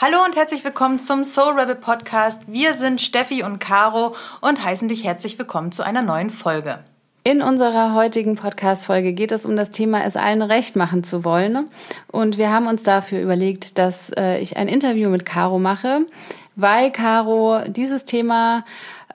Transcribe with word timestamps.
Hallo 0.00 0.18
und 0.24 0.36
herzlich 0.36 0.62
willkommen 0.62 1.00
zum 1.00 1.24
Soul 1.24 1.58
Rebel 1.58 1.74
Podcast. 1.74 2.42
Wir 2.46 2.74
sind 2.74 3.00
Steffi 3.00 3.42
und 3.42 3.58
Caro 3.58 4.14
und 4.40 4.64
heißen 4.64 4.86
dich 4.86 5.02
herzlich 5.02 5.36
willkommen 5.40 5.72
zu 5.72 5.82
einer 5.82 6.02
neuen 6.02 6.30
Folge. 6.30 6.78
In 7.24 7.42
unserer 7.42 7.94
heutigen 7.94 8.36
Podcast-Folge 8.36 9.12
geht 9.12 9.32
es 9.32 9.44
um 9.44 9.56
das 9.56 9.70
Thema, 9.70 10.04
es 10.04 10.14
allen 10.14 10.42
recht 10.42 10.76
machen 10.76 11.02
zu 11.02 11.24
wollen. 11.24 11.66
Und 12.12 12.38
wir 12.38 12.52
haben 12.52 12.68
uns 12.68 12.84
dafür 12.84 13.20
überlegt, 13.20 13.76
dass 13.76 14.10
äh, 14.10 14.38
ich 14.38 14.56
ein 14.56 14.68
Interview 14.68 15.10
mit 15.10 15.26
Caro 15.26 15.58
mache, 15.58 16.06
weil 16.54 16.92
Caro 16.92 17.62
dieses 17.66 18.04
Thema 18.04 18.64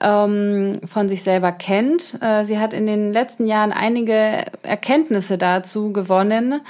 ähm, 0.02 0.80
von 0.84 1.08
sich 1.08 1.22
selber 1.22 1.52
kennt. 1.52 2.18
Äh, 2.20 2.44
sie 2.44 2.58
hat 2.58 2.74
in 2.74 2.84
den 2.84 3.10
letzten 3.10 3.46
Jahren 3.46 3.72
einige 3.72 4.44
Erkenntnisse 4.62 5.38
dazu 5.38 5.94
gewonnen 5.94 6.60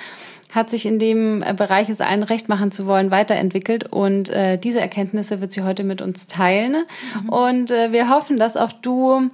hat 0.54 0.70
sich 0.70 0.86
in 0.86 0.98
dem 0.98 1.42
äh, 1.42 1.52
Bereich, 1.52 1.88
es 1.88 2.00
allen 2.00 2.22
recht 2.22 2.48
machen 2.48 2.70
zu 2.70 2.86
wollen, 2.86 3.10
weiterentwickelt. 3.10 3.92
Und 3.92 4.28
äh, 4.28 4.56
diese 4.56 4.80
Erkenntnisse 4.80 5.40
wird 5.40 5.52
sie 5.52 5.62
heute 5.62 5.82
mit 5.82 6.00
uns 6.00 6.26
teilen. 6.26 6.84
Mhm. 7.22 7.28
Und 7.28 7.70
äh, 7.70 7.92
wir 7.92 8.08
hoffen, 8.08 8.38
dass 8.38 8.56
auch 8.56 8.72
du 8.72 9.30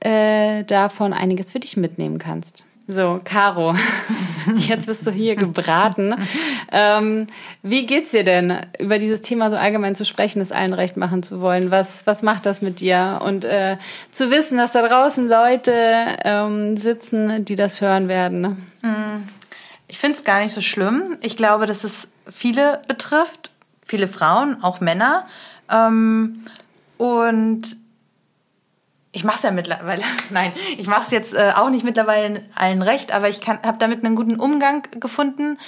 äh, 0.00 0.64
davon 0.64 1.12
einiges 1.12 1.52
für 1.52 1.60
dich 1.60 1.76
mitnehmen 1.76 2.18
kannst. 2.18 2.66
So, 2.90 3.20
Caro, 3.22 3.74
jetzt 4.56 4.86
bist 4.86 5.06
du 5.06 5.10
hier 5.10 5.36
gebraten. 5.36 6.14
Ähm, 6.72 7.26
wie 7.62 7.84
geht's 7.84 8.12
dir 8.12 8.24
denn, 8.24 8.60
über 8.78 8.98
dieses 8.98 9.20
Thema 9.20 9.50
so 9.50 9.56
allgemein 9.56 9.94
zu 9.94 10.06
sprechen, 10.06 10.40
es 10.40 10.52
allen 10.52 10.72
recht 10.72 10.96
machen 10.96 11.22
zu 11.22 11.42
wollen? 11.42 11.70
Was, 11.70 12.06
was 12.06 12.22
macht 12.22 12.46
das 12.46 12.62
mit 12.62 12.80
dir? 12.80 13.20
Und 13.22 13.44
äh, 13.44 13.76
zu 14.10 14.30
wissen, 14.30 14.56
dass 14.56 14.72
da 14.72 14.86
draußen 14.86 15.28
Leute 15.28 15.72
ähm, 16.24 16.78
sitzen, 16.78 17.44
die 17.44 17.56
das 17.56 17.82
hören 17.82 18.08
werden. 18.08 18.66
Ich 19.88 19.98
finde 19.98 20.16
es 20.18 20.24
gar 20.24 20.40
nicht 20.40 20.54
so 20.54 20.60
schlimm. 20.60 21.16
Ich 21.22 21.36
glaube, 21.36 21.66
dass 21.66 21.82
es 21.82 22.08
viele 22.30 22.82
betrifft, 22.88 23.50
viele 23.84 24.06
Frauen, 24.06 24.62
auch 24.62 24.80
Männer. 24.80 25.26
Ähm, 25.70 26.44
und 26.98 27.76
ich 29.12 29.24
mache 29.24 29.36
es 29.36 29.42
ja 29.42 29.50
mittlerweile, 29.50 30.02
nein, 30.30 30.52
ich 30.76 30.86
mache 30.86 31.00
es 31.00 31.10
jetzt 31.10 31.34
äh, 31.34 31.52
auch 31.56 31.70
nicht 31.70 31.84
mittlerweile 31.84 32.42
allen 32.54 32.82
recht, 32.82 33.12
aber 33.12 33.28
ich 33.28 33.40
habe 33.48 33.78
damit 33.78 34.04
einen 34.04 34.14
guten 34.14 34.38
Umgang 34.38 34.86
gefunden, 35.00 35.58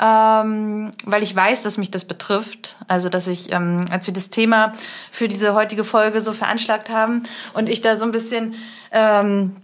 ähm, 0.00 0.90
weil 1.04 1.22
ich 1.22 1.36
weiß, 1.36 1.62
dass 1.62 1.76
mich 1.76 1.90
das 1.90 2.06
betrifft. 2.06 2.76
Also, 2.88 3.08
dass 3.08 3.26
ich, 3.26 3.52
ähm, 3.52 3.84
als 3.90 4.06
wir 4.06 4.14
das 4.14 4.30
Thema 4.30 4.72
für 5.12 5.28
diese 5.28 5.54
heutige 5.54 5.84
Folge 5.84 6.22
so 6.22 6.32
veranschlagt 6.32 6.88
haben 6.88 7.24
und 7.52 7.68
ich 7.68 7.82
da 7.82 7.96
so 7.96 8.04
ein 8.04 8.12
bisschen 8.12 8.54
ähm, 8.90 9.56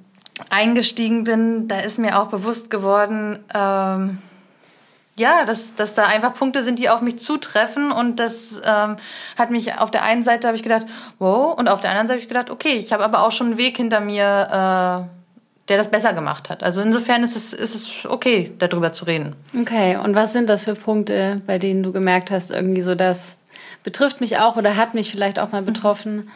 eingestiegen 0.51 1.25
bin, 1.25 1.69
da 1.69 1.81
ist 1.81 1.99
mir 1.99 2.21
auch 2.21 2.29
bewusst 2.29 2.71
geworden, 2.71 3.39
ähm, 3.55 4.19
ja, 5.19 5.45
dass, 5.45 5.75
dass 5.75 5.95
da 5.95 6.07
einfach 6.07 6.35
Punkte 6.35 6.63
sind, 6.63 6.79
die 6.79 6.89
auf 6.89 7.03
mich 7.03 7.19
zutreffen. 7.19 7.93
Und 7.93 8.17
das 8.17 8.63
ähm, 8.65 8.97
hat 9.37 9.51
mich 9.51 9.79
auf 9.79 9.91
der 9.91 10.05
einen 10.05 10.23
Seite 10.23 10.47
habe 10.47 10.57
ich 10.57 10.63
gedacht, 10.63 10.87
wow, 11.19 11.57
und 11.59 11.69
auf 11.69 11.81
der 11.81 11.91
anderen 11.91 12.09
Seite 12.09 12.17
habe 12.17 12.23
ich 12.23 12.29
gedacht, 12.29 12.51
okay, 12.51 12.75
ich 12.75 12.93
habe 12.93 13.05
aber 13.05 13.25
auch 13.27 13.33
schon 13.33 13.49
einen 13.49 13.59
Weg 13.59 13.77
hinter 13.77 14.01
mir, 14.01 14.25
äh, 14.25 15.69
der 15.69 15.79
das 15.79 15.91
besser 15.91 16.13
gemacht 16.13 16.49
hat. 16.49 16.63
Also 16.63 16.81
insofern 16.81 17.23
ist 17.23 17.37
es, 17.37 17.53
ist 17.53 17.75
es 17.75 18.07
okay, 18.07 18.53
darüber 18.59 18.93
zu 18.93 19.05
reden. 19.05 19.37
Okay, 19.59 19.97
und 19.97 20.15
was 20.15 20.33
sind 20.33 20.49
das 20.49 20.65
für 20.65 20.75
Punkte, 20.75 21.41
bei 21.47 21.59
denen 21.59 21.83
du 21.83 21.93
gemerkt 21.93 22.31
hast, 22.31 22.51
irgendwie 22.51 22.81
so, 22.81 22.95
das 22.95 23.39
betrifft 23.83 24.21
mich 24.21 24.39
auch 24.39 24.57
oder 24.57 24.77
hat 24.77 24.95
mich 24.95 25.11
vielleicht 25.11 25.39
auch 25.39 25.53
mal 25.53 25.63
betroffen? 25.63 26.31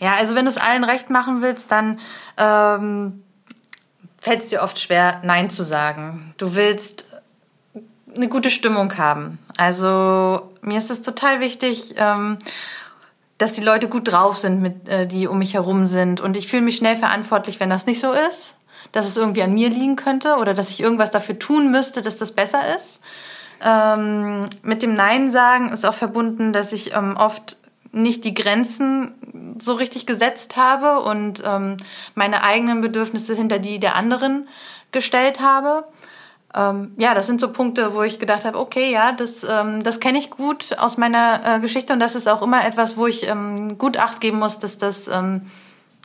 Ja, 0.00 0.14
also 0.18 0.34
wenn 0.34 0.44
du 0.44 0.50
es 0.50 0.56
allen 0.58 0.84
recht 0.84 1.10
machen 1.10 1.42
willst, 1.42 1.70
dann 1.70 1.98
ähm, 2.38 3.22
fällt 4.22 4.44
es 4.44 4.50
dir 4.50 4.62
oft 4.62 4.78
schwer, 4.78 5.20
Nein 5.24 5.50
zu 5.50 5.64
sagen. 5.64 6.32
Du 6.38 6.54
willst 6.54 7.08
eine 8.14 8.28
gute 8.28 8.50
Stimmung 8.50 8.96
haben. 8.96 9.38
Also 9.56 10.52
mir 10.60 10.78
ist 10.78 10.92
es 10.92 11.02
total 11.02 11.40
wichtig, 11.40 11.94
ähm, 11.96 12.38
dass 13.38 13.54
die 13.54 13.62
Leute 13.62 13.88
gut 13.88 14.12
drauf 14.12 14.36
sind, 14.38 14.62
mit, 14.62 14.88
äh, 14.88 15.08
die 15.08 15.26
um 15.26 15.38
mich 15.38 15.54
herum 15.54 15.86
sind. 15.86 16.20
Und 16.20 16.36
ich 16.36 16.46
fühle 16.46 16.62
mich 16.62 16.76
schnell 16.76 16.94
verantwortlich, 16.94 17.58
wenn 17.58 17.68
das 17.68 17.86
nicht 17.86 18.00
so 18.00 18.12
ist, 18.12 18.54
dass 18.92 19.08
es 19.08 19.16
irgendwie 19.16 19.42
an 19.42 19.54
mir 19.54 19.70
liegen 19.70 19.96
könnte 19.96 20.36
oder 20.36 20.54
dass 20.54 20.70
ich 20.70 20.80
irgendwas 20.80 21.10
dafür 21.10 21.40
tun 21.40 21.72
müsste, 21.72 22.00
dass 22.00 22.16
das 22.16 22.30
besser 22.30 22.60
ist. 22.76 23.00
Ähm, 23.60 24.48
mit 24.62 24.82
dem 24.82 24.94
Nein 24.94 25.32
sagen 25.32 25.72
ist 25.72 25.84
auch 25.84 25.94
verbunden, 25.94 26.52
dass 26.52 26.72
ich 26.72 26.94
ähm, 26.94 27.16
oft 27.16 27.56
nicht 27.92 28.24
die 28.24 28.34
Grenzen 28.34 29.14
so 29.60 29.74
richtig 29.74 30.06
gesetzt 30.06 30.56
habe 30.56 31.00
und 31.00 31.42
ähm, 31.46 31.76
meine 32.14 32.42
eigenen 32.42 32.80
Bedürfnisse 32.80 33.34
hinter 33.34 33.58
die 33.58 33.78
der 33.78 33.96
anderen 33.96 34.48
gestellt 34.90 35.40
habe. 35.40 35.84
Ähm, 36.54 36.92
ja, 36.98 37.14
das 37.14 37.26
sind 37.26 37.40
so 37.40 37.52
Punkte, 37.52 37.94
wo 37.94 38.02
ich 38.02 38.18
gedacht 38.18 38.44
habe, 38.44 38.58
okay, 38.58 38.90
ja, 38.90 39.12
das, 39.12 39.44
ähm, 39.44 39.82
das 39.82 40.00
kenne 40.00 40.18
ich 40.18 40.30
gut 40.30 40.76
aus 40.78 40.98
meiner 40.98 41.40
äh, 41.44 41.60
Geschichte 41.60 41.92
und 41.92 42.00
das 42.00 42.14
ist 42.14 42.28
auch 42.28 42.42
immer 42.42 42.66
etwas, 42.66 42.96
wo 42.96 43.06
ich 43.06 43.28
ähm, 43.28 43.78
gut 43.78 43.98
Acht 43.98 44.20
geben 44.20 44.38
muss, 44.38 44.58
dass 44.58 44.76
das, 44.76 45.08
ähm, 45.08 45.50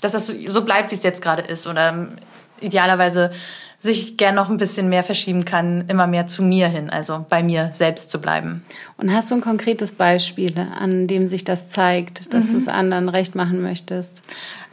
dass 0.02 0.14
das 0.14 0.28
so 0.28 0.64
bleibt, 0.64 0.92
wie 0.92 0.96
es 0.96 1.04
jetzt 1.04 1.22
gerade 1.22 1.42
ist 1.42 1.68
oder 1.68 1.90
ähm, 1.90 2.18
idealerweise 2.62 3.32
sich 3.80 4.18
gern 4.18 4.36
noch 4.36 4.50
ein 4.50 4.58
bisschen 4.58 4.90
mehr 4.90 5.04
verschieben 5.04 5.46
kann, 5.46 5.86
immer 5.88 6.08
mehr 6.08 6.28
zu 6.28 6.42
mir 6.42 6.68
hin, 6.68 6.90
also 6.90 7.26
bei 7.30 7.44
mir 7.44 7.70
selbst 7.74 8.10
zu 8.10 8.20
bleiben. 8.20 8.66
Und 8.98 9.14
hast 9.14 9.30
du 9.30 9.36
ein 9.36 9.42
konkretes 9.42 9.92
Beispiel, 9.92 10.54
an 10.80 11.08
dem 11.08 11.28
sich 11.28 11.44
das 11.44 11.70
zeigt, 11.70 12.34
dass 12.34 12.48
mhm. 12.48 12.52
du 12.52 12.58
es 12.58 12.68
anderen 12.68 13.10
recht 13.10 13.36
machen 13.36 13.62
möchtest? 13.62 14.24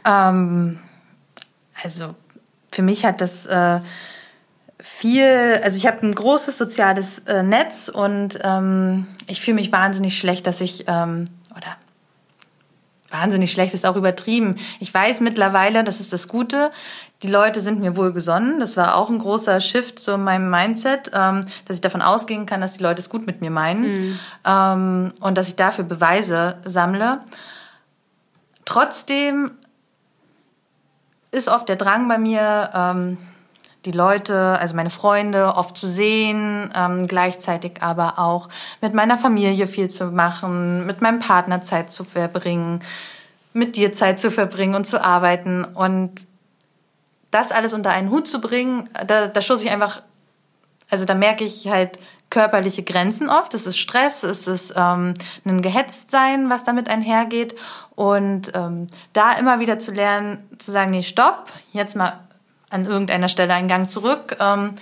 Ähm, 0.05 0.79
also 1.83 2.15
für 2.71 2.81
mich 2.81 3.05
hat 3.05 3.21
das 3.21 3.45
äh, 3.45 3.79
viel, 4.79 5.59
also 5.63 5.77
ich 5.77 5.87
habe 5.87 6.05
ein 6.05 6.13
großes 6.13 6.57
soziales 6.57 7.19
äh, 7.19 7.43
Netz 7.43 7.89
und 7.89 8.39
ähm, 8.43 9.07
ich 9.27 9.41
fühle 9.41 9.55
mich 9.55 9.71
wahnsinnig 9.71 10.17
schlecht, 10.17 10.45
dass 10.47 10.61
ich, 10.61 10.85
ähm, 10.87 11.25
oder 11.51 11.77
wahnsinnig 13.09 13.51
schlecht 13.51 13.73
ist 13.73 13.85
auch 13.85 13.95
übertrieben. 13.95 14.55
Ich 14.79 14.93
weiß 14.93 15.21
mittlerweile, 15.21 15.83
das 15.83 15.99
ist 15.99 16.11
das 16.11 16.27
Gute, 16.27 16.71
die 17.23 17.29
Leute 17.29 17.61
sind 17.61 17.79
mir 17.79 17.95
wohlgesonnen. 17.95 18.59
Das 18.59 18.77
war 18.77 18.95
auch 18.95 19.09
ein 19.09 19.19
großer 19.19 19.59
Shift 19.59 19.99
so 19.99 20.13
in 20.13 20.23
meinem 20.23 20.49
Mindset, 20.49 21.11
ähm, 21.13 21.41
dass 21.65 21.77
ich 21.77 21.81
davon 21.81 22.01
ausgehen 22.01 22.45
kann, 22.45 22.61
dass 22.61 22.77
die 22.77 22.83
Leute 22.83 23.01
es 23.01 23.09
gut 23.09 23.25
mit 23.25 23.41
mir 23.41 23.51
meinen 23.51 23.91
mhm. 23.91 24.19
ähm, 24.45 25.13
und 25.21 25.37
dass 25.37 25.47
ich 25.47 25.55
dafür 25.55 25.85
Beweise 25.85 26.57
sammle. 26.65 27.21
Trotzdem 28.65 29.51
ist 31.31 31.47
oft 31.47 31.69
der 31.69 31.75
Drang 31.75 32.07
bei 32.07 32.17
mir, 32.17 32.69
ähm, 32.73 33.17
die 33.85 33.91
Leute, 33.91 34.57
also 34.59 34.75
meine 34.75 34.89
Freunde, 34.89 35.55
oft 35.55 35.77
zu 35.77 35.87
sehen, 35.87 36.71
ähm, 36.75 37.07
gleichzeitig 37.07 37.83
aber 37.83 38.17
auch 38.17 38.49
mit 38.81 38.93
meiner 38.93 39.17
Familie 39.17 39.67
viel 39.67 39.89
zu 39.89 40.07
machen, 40.07 40.87
mit 40.87 41.01
meinem 41.01 41.19
Partner 41.19 41.61
Zeit 41.61 41.91
zu 41.91 42.03
verbringen, 42.03 42.81
mit 43.53 43.75
dir 43.75 43.93
Zeit 43.93 44.19
zu 44.19 44.31
verbringen 44.31 44.75
und 44.75 44.85
zu 44.85 45.03
arbeiten. 45.03 45.63
Und 45.63 46.25
das 47.35 47.51
alles 47.51 47.73
unter 47.73 47.89
einen 47.89 48.09
Hut 48.09 48.27
zu 48.27 48.39
bringen, 48.39 48.89
da, 49.05 49.27
da 49.27 49.41
stoße 49.41 49.65
ich 49.65 49.69
einfach, 49.69 50.01
also 50.89 51.03
da 51.03 51.13
merke 51.13 51.43
ich 51.43 51.67
halt 51.67 51.99
körperliche 52.29 52.81
Grenzen 52.83 53.29
oft. 53.29 53.53
Es 53.53 53.65
ist 53.65 53.77
Stress, 53.77 54.23
es 54.23 54.47
ist 54.47 54.73
ähm, 54.77 55.13
ein 55.43 55.61
Gehetztsein, 55.61 56.49
was 56.49 56.63
damit 56.63 56.89
einhergeht. 56.89 57.55
Und 57.95 58.53
ähm, 58.55 58.87
da 59.11 59.33
immer 59.33 59.59
wieder 59.59 59.79
zu 59.79 59.91
lernen, 59.91 60.49
zu 60.59 60.71
sagen, 60.71 60.91
nee, 60.91 61.03
stopp, 61.03 61.51
jetzt 61.73 61.95
mal 61.95 62.21
an 62.69 62.85
irgendeiner 62.85 63.27
Stelle 63.27 63.53
einen 63.53 63.67
Gang 63.67 63.91
zurück. 63.91 64.37
Ähm, 64.39 64.75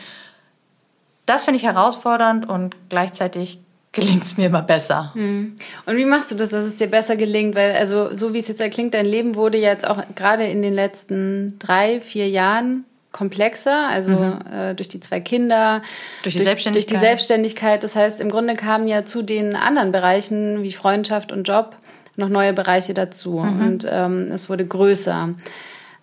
das 1.25 1.46
finde 1.46 1.58
ich 1.58 1.66
herausfordernd 1.66 2.47
und 2.47 2.75
gleichzeitig 2.90 3.62
gelingt 3.94 4.24
es 4.24 4.38
mir 4.38 4.48
immer 4.48 4.64
besser. 4.64 5.12
Hm. 5.14 5.56
Und 5.86 5.96
wie 5.96 6.06
machst 6.06 6.31
du 6.31 6.36
das, 6.36 6.50
dass 6.50 6.66
es 6.66 6.76
dir 6.76 6.88
besser 6.88 7.16
gelingt? 7.16 7.56
Weil, 7.56 7.74
also, 7.74 8.14
so 8.14 8.34
wie 8.34 8.40
es 8.40 8.48
jetzt 8.48 8.59
erklingt, 8.59 8.94
dein 8.94 9.06
Leben 9.06 9.36
wurde 9.36 9.58
jetzt 9.58 9.88
auch 9.88 10.04
gerade 10.16 10.46
in 10.46 10.62
den 10.62 10.74
letzten 10.74 11.58
drei, 11.59 12.02
vier 12.02 12.28
Jahren 12.28 12.86
komplexer, 13.12 13.88
also 13.90 14.14
mhm. 14.14 14.40
äh, 14.52 14.74
durch 14.74 14.90
die 14.90 15.00
zwei 15.00 15.20
Kinder, 15.20 15.84
durch 16.24 16.34
die 16.34 16.40
durch, 16.40 16.48
Selbstständigkeit. 16.48 16.92
Durch 16.92 17.00
die 17.00 17.06
Selbstständigkeit. 17.06 17.84
Das 17.84 17.96
heißt, 17.96 18.20
im 18.20 18.30
Grunde 18.30 18.56
kamen 18.56 18.88
ja 18.88 19.06
zu 19.06 19.22
den 19.22 19.56
anderen 19.56 19.92
Bereichen 19.92 20.64
wie 20.64 20.72
Freundschaft 20.72 21.31
und 21.31 21.48
Job 21.48 21.78
noch 22.16 22.30
neue 22.30 22.54
Bereiche 22.54 22.95
dazu 22.95 23.40
mhm. 23.40 23.62
und 23.62 23.88
ähm, 23.90 24.31
es 24.31 24.50
wurde 24.50 24.66
größer. 24.66 25.36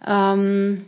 Ähm, 0.07 0.87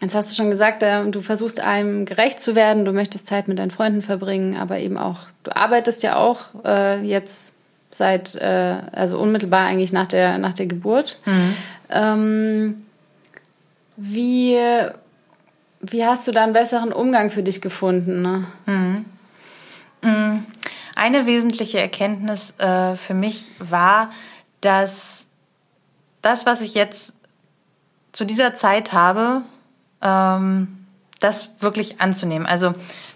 Jetzt 0.00 0.14
hast 0.14 0.30
du 0.30 0.36
schon 0.36 0.50
gesagt, 0.50 0.82
äh, 0.82 1.04
du 1.10 1.22
versuchst 1.22 1.60
einem 1.60 2.04
gerecht 2.04 2.40
zu 2.40 2.54
werden, 2.54 2.84
du 2.84 2.92
möchtest 2.92 3.26
Zeit 3.26 3.48
mit 3.48 3.58
deinen 3.58 3.72
Freunden 3.72 4.02
verbringen, 4.02 4.56
aber 4.56 4.78
eben 4.78 4.96
auch, 4.96 5.20
du 5.42 5.54
arbeitest 5.56 6.02
ja 6.02 6.16
auch 6.16 6.40
äh, 6.64 7.02
jetzt 7.02 7.52
seit, 7.90 8.36
äh, 8.36 8.76
also 8.92 9.18
unmittelbar 9.18 9.66
eigentlich 9.66 9.92
nach 9.92 10.06
der, 10.06 10.38
nach 10.38 10.54
der 10.54 10.66
Geburt. 10.66 11.18
Mhm. 11.24 11.56
Ähm, 11.90 12.86
wie, 13.96 14.56
wie 15.80 16.04
hast 16.04 16.28
du 16.28 16.32
da 16.32 16.44
einen 16.44 16.52
besseren 16.52 16.92
Umgang 16.92 17.30
für 17.30 17.42
dich 17.42 17.60
gefunden? 17.60 18.22
Ne? 18.22 18.44
Mhm. 18.66 19.04
mhm. 20.02 20.46
Eine 20.94 21.26
wesentliche 21.26 21.78
Erkenntnis 21.78 22.58
äh, 22.58 22.96
für 22.96 23.14
mich 23.14 23.52
war, 23.60 24.10
dass 24.60 25.28
das, 26.22 26.44
was 26.44 26.60
ich 26.60 26.74
jetzt 26.74 27.12
zu 28.10 28.24
dieser 28.24 28.52
Zeit 28.54 28.92
habe, 28.92 29.42
ähm, 30.02 30.86
das 31.20 31.50
wirklich 31.60 32.00
anzunehmen. 32.00 32.46
Also 32.46 32.74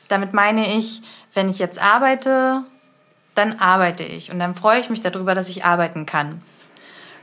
damit 0.09 0.33
meine 0.33 0.77
ich, 0.77 1.03
wenn 1.35 1.49
ich 1.49 1.59
jetzt 1.59 1.81
arbeite, 1.81 2.65
dann 3.35 3.59
arbeite 3.59 4.03
ich 4.03 4.31
und 4.31 4.39
dann 4.39 4.55
freue 4.55 4.81
ich 4.81 4.91
mich 4.91 5.01
darüber, 5.01 5.35
dass 5.35 5.49
ich 5.49 5.65
arbeiten 5.65 6.07
kann. 6.07 6.43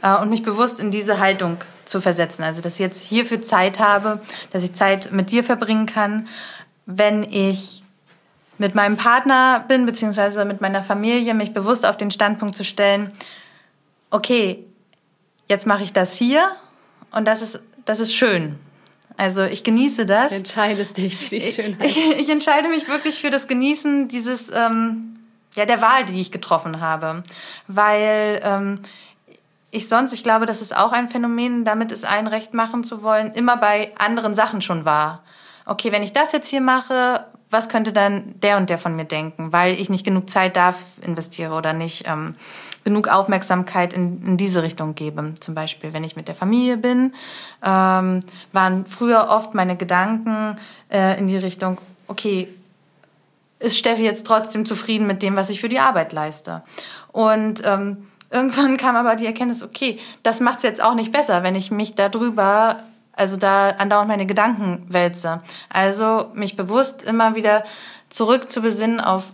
Äh, 0.02 0.18
und 0.18 0.30
mich 0.30 0.44
bewusst 0.44 0.80
in 0.80 0.92
diese 0.92 1.20
Haltung 1.20 1.58
zu 1.86 2.02
versetzen. 2.02 2.44
Also, 2.44 2.62
dass 2.62 2.74
ich 2.74 2.80
jetzt 2.80 3.06
hierfür 3.06 3.42
Zeit 3.42 3.80
habe, 3.80 4.22
dass 4.52 4.64
ich 4.64 4.74
Zeit 4.74 5.12
mit 5.12 5.32
dir 5.32 5.44
verbringen 5.44 5.86
kann, 5.86 6.28
wenn 6.86 7.24
ich 7.24 7.84
mit 8.58 8.76
meinem 8.76 8.98
Partner 8.98 9.64
bin, 9.68 9.86
beziehungsweise 9.86 10.44
mit 10.46 10.62
meiner 10.62 10.84
Familie, 10.84 11.34
mich 11.34 11.54
bewusst 11.54 11.86
auf 11.86 11.98
den 11.98 12.12
Standpunkt 12.12 12.58
zu 12.58 12.66
stellen, 12.66 13.12
okay, 14.12 14.66
jetzt 15.50 15.66
mache 15.66 15.84
ich 15.84 15.94
das 15.94 16.14
hier 16.14 16.50
und 17.12 17.26
das 17.26 17.42
ist, 17.42 17.60
das 17.86 18.00
ist 18.00 18.14
schön. 18.14 18.60
Also 19.20 19.44
ich 19.44 19.66
genieße 19.66 20.06
das. 20.06 20.30
Du 20.30 20.36
entscheidest 20.36 20.96
dich 20.96 21.18
für 21.18 21.30
die 21.30 21.42
Schönheit. 21.42 21.86
Ich, 21.90 21.98
ich, 21.98 22.20
ich 22.20 22.30
entscheide 22.30 22.70
mich 22.70 22.88
wirklich 22.88 23.20
für 23.20 23.30
das 23.30 23.50
Genießen 23.50 24.08
dieses, 24.08 24.50
ähm, 24.50 25.20
ja, 25.56 25.66
der 25.66 25.82
Wahl, 25.82 26.06
die 26.06 26.22
ich 26.22 26.32
getroffen 26.32 26.80
habe. 26.80 27.24
Weil 27.68 28.40
ähm, 28.46 28.80
ich 29.72 29.90
sonst, 29.90 30.14
ich 30.14 30.24
glaube, 30.24 30.46
das 30.46 30.62
ist 30.62 30.74
auch 30.74 30.94
ein 30.94 31.10
Phänomen, 31.10 31.66
damit 31.66 31.92
es 31.92 32.06
allen 32.06 32.28
recht 32.28 32.54
machen 32.54 32.86
zu 32.86 33.04
wollen, 33.04 33.34
immer 33.34 33.58
bei 33.58 33.92
anderen 33.98 34.36
Sachen 34.36 34.62
schon 34.62 34.86
war. 34.86 35.22
Okay, 35.66 35.92
wenn 35.92 36.02
ich 36.02 36.14
das 36.14 36.32
jetzt 36.32 36.48
hier 36.48 36.62
mache, 36.62 37.26
was 37.52 37.68
könnte 37.68 37.92
dann 37.92 38.36
der 38.42 38.58
und 38.58 38.70
der 38.70 38.78
von 38.78 38.96
mir 38.96 39.06
denken, 39.06 39.52
weil 39.52 39.74
ich 39.74 39.90
nicht 39.90 40.06
genug 40.06 40.30
Zeit 40.30 40.56
da 40.56 40.76
investiere 41.02 41.54
oder 41.54 41.74
nicht 41.74 42.06
ähm, 42.08 42.36
genug 42.84 43.08
Aufmerksamkeit 43.08 43.94
in, 43.94 44.24
in 44.24 44.38
diese 44.38 44.62
Richtung 44.62 44.94
gebe. 44.94 45.34
Zum 45.40 45.56
Beispiel, 45.56 45.94
wenn 45.94 46.04
ich 46.04 46.16
mit 46.16 46.28
der 46.28 46.36
Familie 46.36 46.78
bin, 46.78 47.14
ähm, 47.64 48.24
waren 48.52 48.86
früher 48.86 49.28
oft 49.30 49.56
meine 49.56 49.76
Gedanken 49.76 50.58
äh, 50.92 51.18
in 51.20 51.28
die 51.28 51.38
Richtung, 51.38 51.80
okay, 52.08 52.48
ist 53.60 53.78
Steffi 53.78 54.04
jetzt 54.04 54.26
trotzdem 54.26 54.66
zufrieden 54.66 55.08
mit 55.08 55.22
dem, 55.22 55.36
was 55.36 55.50
ich 55.50 55.60
für 55.60 55.70
die 55.70 55.80
Arbeit 55.80 56.14
leiste? 56.14 56.64
Und 57.12 57.62
ähm, 57.66 58.08
irgendwann 58.32 58.78
kam 58.78 58.96
aber 58.96 59.16
die 59.16 59.26
Erkenntnis, 59.26 59.64
okay, 59.64 60.00
das 60.24 60.40
macht 60.40 60.58
es 60.58 60.64
jetzt 60.64 60.84
auch 60.84 60.94
nicht 60.94 61.12
besser, 61.12 61.44
wenn 61.44 61.56
ich 61.56 61.72
mich 61.72 61.96
darüber 61.96 62.78
also 63.20 63.38
da 63.38 63.70
andauernd 63.72 64.08
meine 64.08 64.26
Gedanken 64.26 64.86
wälze. 64.90 65.42
Also 65.70 66.32
mich 66.34 66.56
bewusst 66.56 67.04
immer 67.04 67.36
wieder 67.36 67.64
zurück 68.10 68.50
zu 68.50 68.62
besinnen 68.62 69.00
auf 69.00 69.34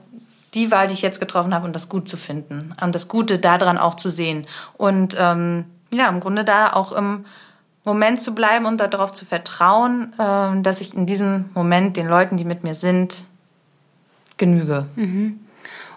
die 0.54 0.72
Wahl, 0.72 0.88
die 0.88 0.94
ich 0.94 1.02
jetzt 1.02 1.20
getroffen 1.20 1.54
habe 1.54 1.66
und 1.66 1.74
das 1.74 1.90
gut 1.90 2.08
zu 2.08 2.18
finden 2.18 2.74
und 2.82 2.96
das 2.96 3.08
Gute 3.08 3.40
daran 3.40 3.78
auch 3.78 3.96
zu 3.96 4.10
sehen 4.10 4.48
und 4.78 5.16
ähm, 5.20 5.66
ja 5.94 6.08
im 6.10 6.22
Grunde 6.22 6.46
da 6.46 6.74
auch 6.74 6.92
im 6.94 7.26
Moment 7.84 8.20
zu 8.20 8.34
bleiben 8.34 8.66
und 8.66 8.80
darauf 8.80 9.14
zu 9.14 9.26
vertrauen, 9.26 10.14
äh, 10.18 10.62
dass 10.62 10.82
ich 10.82 10.94
in 10.94 11.06
diesem 11.06 11.50
Moment 11.54 11.98
den 11.98 12.08
Leuten, 12.08 12.38
die 12.38 12.46
mit 12.46 12.64
mir 12.64 12.76
sind, 12.76 13.26
genüge. 14.38 14.88
Mhm. 14.96 15.40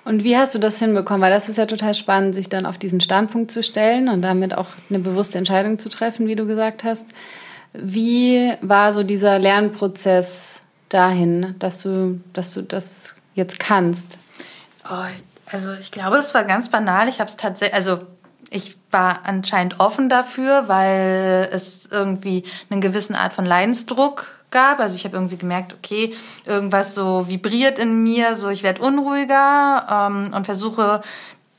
Und 0.05 0.25
wie 0.25 0.37
hast 0.37 0.55
du 0.55 0.59
das 0.59 0.79
hinbekommen? 0.79 1.21
Weil 1.21 1.31
das 1.31 1.49
ist 1.49 1.59
ja 1.59 1.67
total 1.67 1.95
spannend, 1.95 2.35
sich 2.35 2.49
dann 2.49 2.67
auf 2.67 2.79
diesen 2.79 3.01
Standpunkt 3.01 3.51
zu 3.51 3.63
stellen 3.63 4.09
und 4.09 4.23
damit 4.23 4.55
auch 4.55 4.69
eine 4.89 5.01
bewusste 5.01 5.39
Entscheidung 5.39 5.79
zu 5.79 5.89
treffen, 5.89 6.27
wie 6.27 6.37
du 6.37 6.47
gesagt 6.47 6.85
hast. 6.85 7.07
Wie 7.81 8.53
war 8.61 8.93
so 8.93 9.03
dieser 9.03 9.39
Lernprozess 9.39 10.63
dahin, 10.89 11.55
dass 11.59 11.83
du, 11.83 12.21
dass 12.33 12.53
du 12.53 12.63
das 12.63 13.17
jetzt 13.35 13.61
kannst? 13.61 14.19
Oh, 14.91 15.05
also 15.47 15.73
ich 15.75 15.91
glaube, 15.91 16.17
es 16.17 16.35
war 16.35 16.45
ganz 16.45 16.71
banal. 16.71 17.09
Ich 17.09 17.21
habe 17.21 17.31
es 17.31 17.37
tatsächlich, 17.37 17.75
also 17.75 18.01
ich 18.51 18.77
war 18.91 19.21
anscheinend 19.25 19.81
offen 19.81 20.09
dafür, 20.09 20.69
weil 20.69 21.49
es 21.53 21.87
irgendwie 21.87 22.45
eine 22.71 22.81
gewisse 22.81 23.15
Art 23.17 23.33
von 23.33 23.45
Leidensdruck 23.45 24.27
gab. 24.51 24.81
Also 24.81 24.97
ich 24.97 25.05
habe 25.05 25.17
irgendwie 25.17 25.37
gemerkt, 25.37 25.75
okay, 25.75 26.15
irgendwas 26.47 26.95
so 26.95 27.29
vibriert 27.29 27.79
in 27.79 28.03
mir, 28.03 28.35
so 28.35 28.49
ich 28.49 28.63
werde 28.63 28.83
unruhiger 28.83 29.87
ähm, 30.11 30.33
und 30.35 30.47
versuche, 30.47 31.03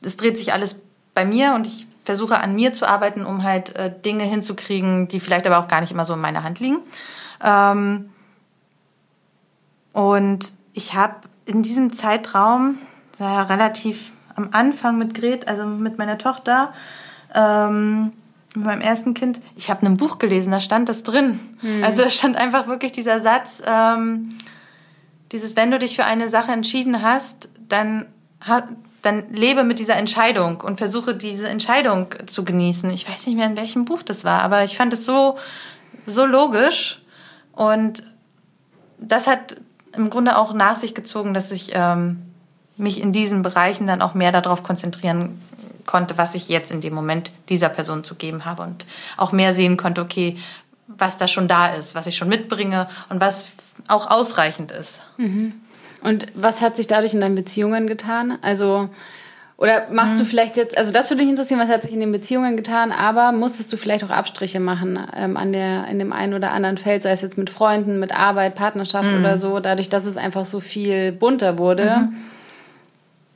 es 0.02 0.16
dreht 0.16 0.36
sich 0.36 0.52
alles 0.52 0.76
bei 1.14 1.24
mir 1.24 1.54
und 1.54 1.66
ich 1.66 1.86
versuche 2.02 2.40
an 2.40 2.54
mir 2.54 2.72
zu 2.72 2.88
arbeiten, 2.88 3.24
um 3.24 3.42
halt 3.42 3.76
äh, 3.76 3.92
Dinge 4.04 4.24
hinzukriegen, 4.24 5.08
die 5.08 5.20
vielleicht 5.20 5.46
aber 5.46 5.58
auch 5.58 5.68
gar 5.68 5.80
nicht 5.80 5.92
immer 5.92 6.04
so 6.04 6.14
in 6.14 6.20
meiner 6.20 6.42
Hand 6.42 6.60
liegen. 6.60 6.78
Ähm, 7.42 8.10
und 9.92 10.52
ich 10.72 10.94
habe 10.94 11.16
in 11.46 11.62
diesem 11.62 11.92
Zeitraum, 11.92 12.78
ja 13.18 13.42
relativ 13.42 14.12
am 14.34 14.48
Anfang 14.52 14.98
mit 14.98 15.14
Gret, 15.14 15.48
also 15.48 15.66
mit 15.66 15.98
meiner 15.98 16.16
Tochter, 16.16 16.72
ähm, 17.34 18.12
mit 18.54 18.64
meinem 18.64 18.80
ersten 18.80 19.14
Kind, 19.14 19.40
ich 19.56 19.70
habe 19.70 19.86
ein 19.86 19.96
Buch 19.96 20.18
gelesen, 20.18 20.50
da 20.50 20.60
stand 20.60 20.88
das 20.88 21.02
drin. 21.02 21.38
Hm. 21.60 21.84
Also 21.84 22.02
da 22.02 22.10
stand 22.10 22.36
einfach 22.36 22.66
wirklich 22.66 22.92
dieser 22.92 23.20
Satz, 23.20 23.62
ähm, 23.64 24.30
dieses, 25.32 25.54
wenn 25.56 25.70
du 25.70 25.78
dich 25.78 25.94
für 25.94 26.04
eine 26.04 26.28
Sache 26.28 26.50
entschieden 26.50 27.02
hast, 27.02 27.48
dann, 27.68 28.06
dann 29.02 29.32
lebe 29.32 29.64
mit 29.64 29.78
dieser 29.78 29.96
Entscheidung 29.96 30.60
und 30.60 30.78
versuche 30.78 31.14
diese 31.14 31.48
Entscheidung 31.48 32.14
zu 32.26 32.44
genießen. 32.44 32.90
Ich 32.90 33.08
weiß 33.08 33.26
nicht 33.26 33.36
mehr, 33.36 33.46
in 33.46 33.56
welchem 33.56 33.84
Buch 33.84 34.02
das 34.02 34.24
war, 34.24 34.42
aber 34.42 34.64
ich 34.64 34.76
fand 34.76 34.92
es 34.92 35.06
so, 35.06 35.38
so 36.06 36.26
logisch 36.26 37.00
und 37.52 38.02
das 38.98 39.26
hat 39.26 39.56
im 39.96 40.10
Grunde 40.10 40.36
auch 40.36 40.52
nach 40.52 40.76
sich 40.76 40.94
gezogen, 40.94 41.34
dass 41.34 41.50
ich 41.50 41.70
ähm, 41.74 42.22
mich 42.76 43.00
in 43.00 43.12
diesen 43.12 43.42
Bereichen 43.42 43.86
dann 43.86 44.02
auch 44.02 44.14
mehr 44.14 44.32
darauf 44.32 44.62
konzentrieren 44.62 45.40
konnte, 45.86 46.16
was 46.18 46.34
ich 46.34 46.48
jetzt 46.48 46.70
in 46.70 46.80
dem 46.80 46.94
Moment 46.94 47.30
dieser 47.48 47.68
Person 47.68 48.04
zu 48.04 48.14
geben 48.14 48.44
habe 48.44 48.62
und 48.62 48.86
auch 49.16 49.32
mehr 49.32 49.54
sehen 49.54 49.76
konnte, 49.76 50.00
okay, 50.00 50.38
was 50.86 51.18
da 51.18 51.28
schon 51.28 51.48
da 51.48 51.68
ist, 51.68 51.94
was 51.94 52.06
ich 52.06 52.16
schon 52.16 52.28
mitbringe 52.28 52.88
und 53.08 53.20
was 53.20 53.46
auch 53.88 54.10
ausreichend 54.10 54.72
ist. 54.72 55.00
Mhm. 55.16 55.54
Und 56.02 56.26
was 56.34 56.62
hat 56.62 56.76
sich 56.76 56.86
dadurch 56.86 57.14
in 57.14 57.20
deinen 57.20 57.34
Beziehungen 57.34 57.86
getan? 57.86 58.38
Also, 58.42 58.88
oder 59.56 59.88
machst 59.90 60.14
mhm. 60.14 60.18
du 60.20 60.24
vielleicht 60.24 60.56
jetzt, 60.56 60.78
also 60.78 60.90
das 60.90 61.10
würde 61.10 61.22
mich 61.22 61.30
interessieren, 61.30 61.60
was 61.60 61.68
hat 61.68 61.82
sich 61.82 61.92
in 61.92 62.00
den 62.00 62.12
Beziehungen 62.12 62.56
getan, 62.56 62.92
aber 62.92 63.32
musstest 63.32 63.70
du 63.72 63.76
vielleicht 63.76 64.04
auch 64.04 64.10
Abstriche 64.10 64.60
machen 64.60 64.98
ähm, 65.14 65.36
an 65.36 65.52
der, 65.52 65.86
in 65.88 65.98
dem 65.98 66.14
einen 66.14 66.32
oder 66.32 66.52
anderen 66.52 66.78
Feld, 66.78 67.02
sei 67.02 67.10
es 67.10 67.20
jetzt 67.20 67.36
mit 67.36 67.50
Freunden, 67.50 68.00
mit 68.00 68.12
Arbeit, 68.12 68.54
Partnerschaft 68.54 69.10
mhm. 69.10 69.18
oder 69.18 69.38
so, 69.38 69.60
dadurch, 69.60 69.90
dass 69.90 70.06
es 70.06 70.16
einfach 70.16 70.46
so 70.46 70.60
viel 70.60 71.12
bunter 71.12 71.58
wurde. 71.58 72.08
Mhm. 72.08 72.16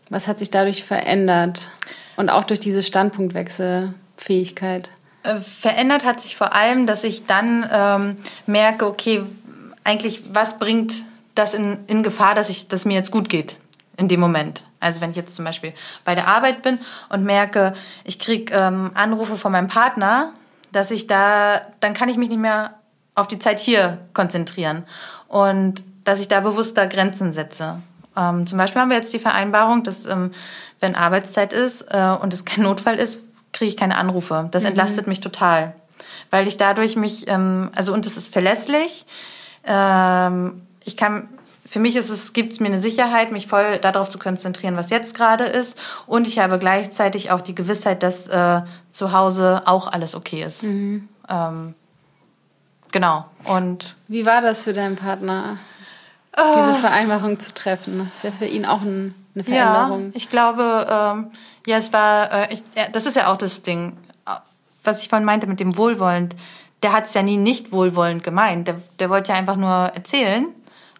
Was 0.08 0.26
hat 0.26 0.38
sich 0.38 0.50
dadurch 0.50 0.84
verändert? 0.84 1.68
Und 2.16 2.30
auch 2.30 2.44
durch 2.44 2.60
diese 2.60 2.82
Standpunktwechselfähigkeit? 2.82 4.88
Äh, 5.24 5.36
verändert 5.36 6.04
hat 6.04 6.20
sich 6.20 6.36
vor 6.36 6.54
allem, 6.54 6.86
dass 6.86 7.04
ich 7.04 7.26
dann 7.26 7.68
ähm, 7.70 8.16
merke, 8.46 8.86
okay, 8.86 9.22
eigentlich, 9.82 10.22
was 10.32 10.58
bringt 10.58 10.94
das 11.34 11.54
in, 11.54 11.78
in 11.86 12.02
Gefahr, 12.02 12.34
dass, 12.34 12.48
ich, 12.48 12.68
dass 12.68 12.84
mir 12.84 12.94
jetzt 12.94 13.10
gut 13.10 13.28
geht 13.28 13.56
in 13.96 14.08
dem 14.08 14.20
Moment. 14.20 14.64
Also 14.80 15.00
wenn 15.00 15.10
ich 15.10 15.16
jetzt 15.16 15.36
zum 15.36 15.44
Beispiel 15.44 15.72
bei 16.04 16.14
der 16.14 16.28
Arbeit 16.28 16.62
bin 16.62 16.78
und 17.08 17.24
merke, 17.24 17.74
ich 18.04 18.18
kriege 18.18 18.52
ähm, 18.54 18.90
Anrufe 18.94 19.36
von 19.36 19.52
meinem 19.52 19.68
Partner, 19.68 20.32
dass 20.72 20.90
ich 20.90 21.06
da, 21.06 21.62
dann 21.80 21.94
kann 21.94 22.08
ich 22.08 22.16
mich 22.16 22.28
nicht 22.28 22.40
mehr 22.40 22.74
auf 23.14 23.28
die 23.28 23.38
Zeit 23.38 23.60
hier 23.60 23.98
konzentrieren 24.12 24.84
und 25.28 25.84
dass 26.04 26.20
ich 26.20 26.28
da 26.28 26.40
bewusster 26.40 26.86
Grenzen 26.86 27.32
setze. 27.32 27.80
Ähm, 28.16 28.46
zum 28.46 28.58
Beispiel 28.58 28.82
haben 28.82 28.90
wir 28.90 28.96
jetzt 28.96 29.12
die 29.12 29.18
Vereinbarung, 29.18 29.82
dass 29.84 30.06
ähm, 30.06 30.32
wenn 30.80 30.94
Arbeitszeit 30.94 31.52
ist 31.52 31.82
äh, 31.90 32.16
und 32.20 32.32
es 32.32 32.44
kein 32.44 32.64
Notfall 32.64 32.96
ist, 32.96 33.20
kriege 33.52 33.68
ich 33.68 33.76
keine 33.76 33.96
Anrufe. 33.96 34.48
Das 34.50 34.64
mhm. 34.64 34.70
entlastet 34.70 35.06
mich 35.06 35.20
total, 35.20 35.74
weil 36.30 36.48
ich 36.48 36.56
dadurch 36.56 36.96
mich, 36.96 37.28
ähm, 37.28 37.70
also 37.74 37.92
und 37.92 38.04
es 38.06 38.16
ist 38.16 38.32
verlässlich. 38.32 39.06
Ähm, 39.64 40.62
ich 40.84 40.96
kann, 40.96 41.28
für 41.66 41.80
mich 41.80 41.96
ist 41.96 42.10
es, 42.10 42.32
gibt 42.32 42.52
es 42.52 42.60
mir 42.60 42.68
eine 42.68 42.80
Sicherheit, 42.80 43.32
mich 43.32 43.46
voll 43.46 43.78
darauf 43.78 44.10
zu 44.10 44.18
konzentrieren, 44.18 44.76
was 44.76 44.90
jetzt 44.90 45.14
gerade 45.14 45.44
ist. 45.44 45.78
Und 46.06 46.28
ich 46.28 46.38
habe 46.38 46.58
gleichzeitig 46.58 47.30
auch 47.30 47.40
die 47.40 47.54
Gewissheit, 47.54 48.02
dass 48.02 48.28
äh, 48.28 48.62
zu 48.90 49.12
Hause 49.12 49.62
auch 49.64 49.88
alles 49.90 50.14
okay 50.14 50.42
ist. 50.42 50.64
Mhm. 50.64 51.08
Ähm, 51.28 51.74
genau. 52.92 53.24
Und 53.46 53.96
wie 54.08 54.26
war 54.26 54.42
das 54.42 54.62
für 54.62 54.72
deinen 54.72 54.96
Partner, 54.96 55.58
diese 56.36 56.72
ah. 56.72 56.74
Vereinbarung 56.74 57.40
zu 57.40 57.54
treffen? 57.54 57.98
Das 57.98 58.18
ist 58.18 58.24
ja 58.24 58.32
für 58.32 58.46
ihn 58.46 58.66
auch 58.66 58.82
ein, 58.82 59.14
eine 59.34 59.44
Veränderung. 59.44 60.02
Ja, 60.06 60.10
ich 60.14 60.28
glaube, 60.28 60.86
ähm, 60.90 61.30
ja, 61.66 61.78
es 61.78 61.92
war, 61.94 62.30
äh, 62.30 62.52
ich, 62.52 62.62
ja, 62.76 62.88
das 62.92 63.06
ist 63.06 63.16
ja 63.16 63.32
auch 63.32 63.38
das 63.38 63.62
Ding, 63.62 63.96
was 64.84 65.00
ich 65.00 65.08
vorhin 65.08 65.24
meinte 65.24 65.46
mit 65.46 65.60
dem 65.60 65.78
Wohlwollend. 65.78 66.36
Der 66.82 66.92
hat 66.92 67.06
es 67.06 67.14
ja 67.14 67.22
nie 67.22 67.38
nicht 67.38 67.72
wohlwollend 67.72 68.22
gemeint. 68.22 68.68
Der, 68.68 68.76
der 68.98 69.08
wollte 69.08 69.32
ja 69.32 69.38
einfach 69.38 69.56
nur 69.56 69.70
erzählen 69.70 70.48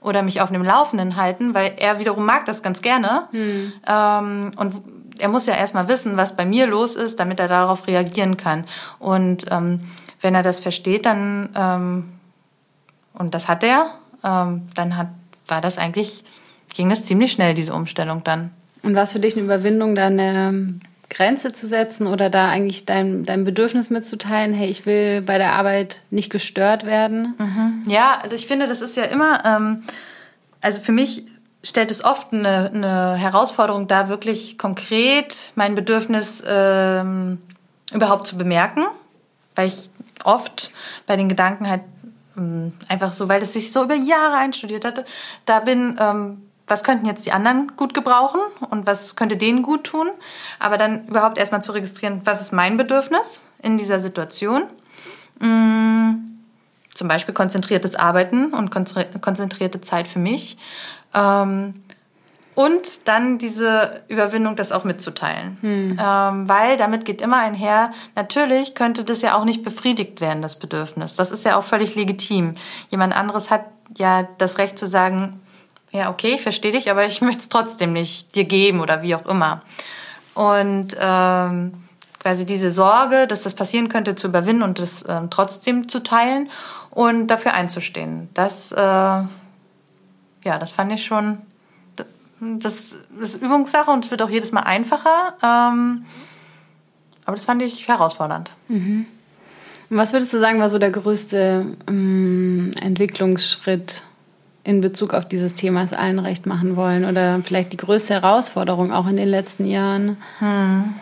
oder 0.05 0.23
mich 0.23 0.41
auf 0.41 0.51
dem 0.51 0.63
Laufenden 0.63 1.17
halten, 1.17 1.55
weil 1.55 1.73
er 1.79 1.99
wiederum 1.99 2.25
mag 2.25 2.45
das 2.45 2.63
ganz 2.63 2.83
gerne. 2.83 3.25
Hm. 3.31 3.73
Ähm, 3.87 4.53
und 4.57 4.75
er 5.19 5.29
muss 5.29 5.47
ja 5.47 5.55
erstmal 5.55 5.89
wissen, 5.89 6.17
was 6.17 6.37
bei 6.37 6.45
mir 6.45 6.67
los 6.67 6.95
ist, 6.95 7.19
damit 7.19 7.41
er 7.41 7.49
darauf 7.49 7.87
reagieren 7.87 8.37
kann. 8.37 8.65
Und 8.99 9.47
ähm, 9.51 9.81
wenn 10.21 10.35
er 10.35 10.43
das 10.43 10.61
versteht, 10.61 11.07
dann, 11.07 11.49
ähm, 11.57 12.13
und 13.15 13.35
das 13.35 13.49
hat 13.49 13.65
er, 13.65 13.87
ähm, 14.23 14.67
dann 14.75 14.97
hat, 14.97 15.09
war 15.47 15.61
das 15.61 15.79
eigentlich, 15.79 16.25
ging 16.75 16.91
das 16.91 17.05
ziemlich 17.05 17.33
schnell, 17.33 17.55
diese 17.55 17.73
Umstellung 17.73 18.23
dann. 18.25 18.51
Und 18.83 18.95
war 18.95 19.05
es 19.05 19.13
für 19.13 19.21
dich 19.21 19.35
eine 19.35 19.45
Überwindung, 19.45 19.95
da 19.95 20.07
eine 20.07 20.81
Grenze 21.11 21.53
zu 21.53 21.67
setzen 21.67 22.07
oder 22.07 22.31
da 22.31 22.49
eigentlich 22.49 22.87
dein, 22.87 23.25
dein 23.25 23.45
Bedürfnis 23.45 23.91
mitzuteilen, 23.91 24.55
hey, 24.55 24.69
ich 24.69 24.87
will 24.87 25.23
bei 25.23 25.39
der 25.39 25.53
Arbeit 25.53 26.03
nicht 26.11 26.31
gestört 26.31 26.87
werden? 26.87 27.35
Mhm. 27.39 27.91
Ja, 27.91 28.19
also 28.23 28.35
ich 28.35 28.47
finde, 28.47 28.67
das 28.67 28.81
ist 28.81 28.97
ja 28.97 29.05
immer, 29.05 29.45
ähm, 29.45 29.83
also 30.61 30.81
für 30.81 30.93
mich 30.93 31.25
stellt 31.63 31.91
es 31.91 32.05
oft 32.05 32.33
eine, 32.33 32.71
eine 32.73 33.17
Herausforderung 33.17 33.87
dar, 33.87 34.09
wirklich 34.09 34.59
konkret 34.59 35.53
mein 35.55 35.75
Bedürfnis 35.75 36.43
ähm, 36.47 37.39
überhaupt 37.93 38.27
zu 38.27 38.37
bemerken, 38.37 38.85
weil 39.55 39.69
ich 39.69 39.91
oft 40.25 40.73
bei 41.07 41.17
den 41.17 41.29
Gedanken 41.29 41.69
halt 41.69 41.83
ähm, 42.37 42.73
einfach 42.89 43.13
so, 43.13 43.29
weil 43.29 43.43
es 43.43 43.53
sich 43.53 43.73
so 43.73 43.85
über 43.85 43.95
Jahre 43.95 44.37
einstudiert 44.37 44.85
hatte, 44.85 45.05
da 45.47 45.61
bin, 45.61 45.99
ähm, 46.01 46.44
was 46.67 46.83
könnten 46.83 47.07
jetzt 47.07 47.27
die 47.27 47.33
anderen 47.33 47.73
gut 47.77 47.95
gebrauchen 47.95 48.41
und 48.71 48.87
was 48.87 49.17
könnte 49.17 49.37
denen 49.37 49.63
gut 49.63 49.85
tun, 49.85 50.09
aber 50.59 50.79
dann 50.79 51.07
überhaupt 51.07 51.39
erstmal 51.39 51.63
zu 51.63 51.73
registrieren, 51.73 52.23
was 52.25 52.41
ist 52.41 52.53
mein 52.53 52.77
Bedürfnis 52.77 53.43
in 53.63 53.77
dieser 53.77 54.01
Situation. 54.01 54.65
Mhm. 55.41 56.39
Zum 56.95 57.09
Beispiel 57.09 57.35
konzentriertes 57.35 57.97
Arbeiten 57.97 58.55
und 58.55 58.71
konzentrierte 58.71 59.81
Zeit 59.81 60.07
für 60.07 60.21
mich. 60.21 60.57
Ähm, 61.13 61.75
und 62.55 63.09
dann 63.09 63.39
diese 63.39 64.03
Überwindung, 64.07 64.55
das 64.55 64.71
auch 64.71 64.85
mitzuteilen. 64.85 65.59
Hm. 65.61 65.99
Ähm, 66.01 66.49
weil 66.49 66.77
damit 66.77 67.05
geht 67.05 67.21
immer 67.21 67.39
einher, 67.39 67.91
natürlich 68.15 68.77
könnte 68.77 69.03
das 69.03 69.23
ja 69.23 69.37
auch 69.37 69.45
nicht 69.45 69.65
befriedigt 69.65 70.21
werden, 70.21 70.41
das 70.41 70.59
Bedürfnis. 70.59 71.17
Das 71.17 71.33
ist 71.33 71.45
ja 71.45 71.57
auch 71.57 71.65
völlig 71.65 71.97
legitim. 71.97 72.53
Jemand 72.91 73.17
anderes 73.17 73.51
hat 73.51 73.65
ja 73.99 74.29
das 74.39 74.59
Recht 74.59 74.79
zu 74.79 74.87
sagen, 74.87 75.41
ja, 75.95 76.11
okay, 76.11 76.35
ich 76.35 76.43
verstehe 76.43 76.73
dich, 76.73 76.91
aber 76.91 77.07
ich 77.07 77.21
möchte 77.23 77.41
es 77.41 77.49
trotzdem 77.49 77.93
nicht 77.93 78.35
dir 78.35 78.45
geben 78.45 78.81
oder 78.81 79.03
wie 79.03 79.15
auch 79.15 79.25
immer. 79.27 79.63
Und 80.35 80.89
ähm, 80.99 81.73
quasi 82.19 82.45
diese 82.45 82.73
Sorge, 82.73 83.27
dass 83.27 83.43
das 83.43 83.55
passieren 83.55 83.89
könnte, 83.89 84.17
zu 84.17 84.27
überwinden 84.27 84.65
und 84.65 84.79
das 84.81 85.05
ähm, 85.09 85.31
trotzdem 85.31 85.89
zu 85.89 86.03
teilen 86.03 86.51
und 86.91 87.29
dafür 87.29 87.55
einzustehen. 87.55 88.29
Das, 88.35 88.73
äh, 88.73 88.77
ja, 88.77 89.29
das 90.59 90.71
fand 90.71 90.93
ich 90.93 91.05
schon 91.05 91.39
das 92.59 92.99
ist 93.21 93.41
Übungssache 93.41 93.91
und 93.91 94.05
es 94.05 94.11
wird 94.11 94.23
auch 94.23 94.31
jedes 94.31 94.53
Mal 94.53 94.61
einfacher. 94.61 95.35
Ähm, 95.43 96.05
aber 97.25 97.37
das 97.37 97.45
fand 97.45 97.63
ich 97.63 97.89
herausfordernd. 97.89 98.51
Mhm. 98.69 99.07
Was 99.91 100.13
würdest 100.13 100.33
du 100.33 100.41
sagen, 100.41 100.61
war 100.61 100.71
so 100.71 100.79
der 100.79 100.91
größte 100.91 101.77
ähm, 101.89 102.73
Entwicklungsschritt 102.81 104.03
in 104.65 104.81
Bezug 104.81 105.13
auf 105.15 105.29
dieses 105.29 105.55
Thema, 105.55 105.83
es 105.83 105.93
allen 105.93 106.19
recht 106.19 106.47
machen 106.47 106.75
wollen? 106.75 107.05
Oder 107.05 107.41
vielleicht 107.45 107.73
die 107.73 107.77
größte 107.77 108.15
Herausforderung 108.15 108.93
auch 108.93 109.07
in 109.07 109.17
den 109.17 109.29
letzten 109.29 109.67
Jahren? 109.67 110.17
Hm. 110.39 110.95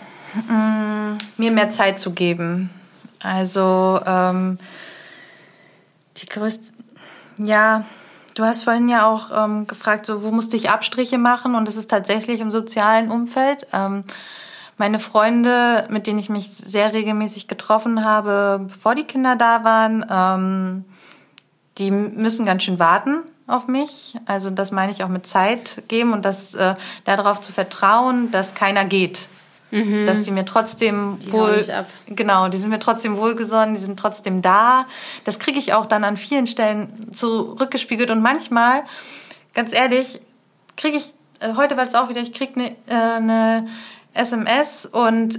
Hm. 0.49 1.19
Mir 1.37 1.53
mehr 1.53 1.71
Zeit 1.71 1.99
zu 1.99 2.11
geben. 2.11 2.71
Also 3.23 4.01
ähm, 4.05 4.59
die 6.17 6.27
größte, 6.27 6.73
ja, 7.39 7.85
Du 8.35 8.45
hast 8.45 8.65
vorhin 8.65 8.89
ja 8.89 9.07
auch 9.07 9.31
ähm, 9.45 9.67
gefragt, 9.67 10.07
so, 10.07 10.23
wo 10.23 10.31
musste 10.31 10.57
ich 10.57 10.71
Abstriche 10.71 11.19
machen? 11.19 11.55
Und 11.55 11.69
das 11.69 11.77
ist 11.77 11.91
tatsächlich 11.91 12.41
im 12.41 12.51
sozialen 12.51 13.11
Umfeld. 13.11 13.67
Ähm, 13.75 14.05
meine 14.79 14.99
Freunde, 14.99 15.87
mit 15.91 16.07
denen 16.07 16.19
ich 16.19 16.31
mich 16.31 16.51
sehr 16.51 16.95
regelmäßig 16.95 17.47
getroffen 17.47 18.07
habe, 18.07 18.65
bevor 18.69 18.95
die 18.95 19.05
Kinder 19.05 19.37
da 19.37 19.65
waren, 19.65 20.07
ähm, 20.09 20.85
die 21.77 21.91
müssen 21.91 22.47
ganz 22.47 22.63
schön 22.63 22.79
warten 22.79 23.19
auf 23.47 23.69
mich. 23.69 24.15
Also 24.27 24.51
das 24.51 24.73
meine 24.73 24.93
ich 24.93 25.03
auch 25.05 25.09
mit 25.09 25.27
Zeit 25.27 25.83
geben 25.89 26.13
und 26.13 26.25
das 26.25 26.55
äh, 26.55 26.75
darauf 27.05 27.41
zu 27.41 27.53
vertrauen, 27.53 28.31
dass 28.31 28.55
keiner 28.55 28.85
geht. 28.85 29.29
Mhm. 29.71 30.05
Dass 30.05 30.23
die 30.23 30.31
mir 30.31 30.45
trotzdem 30.45 31.19
die 31.19 31.33
wohl. 31.33 31.65
Genau, 32.07 32.49
die 32.49 32.59
sind 32.59 32.71
mir 32.71 32.79
trotzdem 32.79 33.17
wohlgesonnen, 33.17 33.75
die 33.75 33.81
sind 33.81 33.99
trotzdem 33.99 34.43
da. 34.43 34.87
Das 35.25 35.39
kriege 35.39 35.59
ich 35.59 35.73
auch 35.73 35.87
dann 35.87 36.05
an 36.05 36.17
vielen 36.19 36.47
Stellen 36.47 37.11
zurückgespiegelt. 37.13 38.11
Und 38.11 38.21
manchmal, 38.21 38.83
ganz 39.55 39.73
ehrlich, 39.73 40.21
kriege 40.77 40.99
ich, 40.99 41.15
äh, 41.41 41.55
heute 41.57 41.77
war 41.79 41.85
das 41.85 41.95
auch 41.95 42.11
wieder, 42.11 42.21
ich 42.21 42.33
kriege 42.33 42.53
eine, 42.55 42.71
äh, 42.87 43.17
eine 43.17 43.69
SMS 44.13 44.85
und 44.85 45.39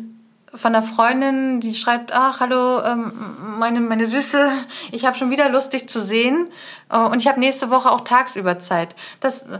von 0.55 0.75
einer 0.75 0.86
Freundin, 0.86 1.60
die 1.60 1.74
schreibt, 1.74 2.13
ach, 2.13 2.39
hallo, 2.39 2.81
ähm, 2.83 3.12
meine, 3.57 3.81
meine 3.81 4.05
Süße, 4.05 4.51
ich 4.91 5.05
habe 5.05 5.17
schon 5.17 5.31
wieder 5.31 5.50
Lust, 5.50 5.74
dich 5.74 5.89
zu 5.89 6.00
sehen. 6.00 6.48
Äh, 6.89 7.00
und 7.00 7.22
ich 7.22 7.27
habe 7.27 7.39
nächste 7.39 7.69
Woche 7.69 7.91
auch 7.91 8.01
tagsüber 8.01 8.60
Zeit. 8.60 8.95
Das, 9.19 9.39
äh, 9.39 9.60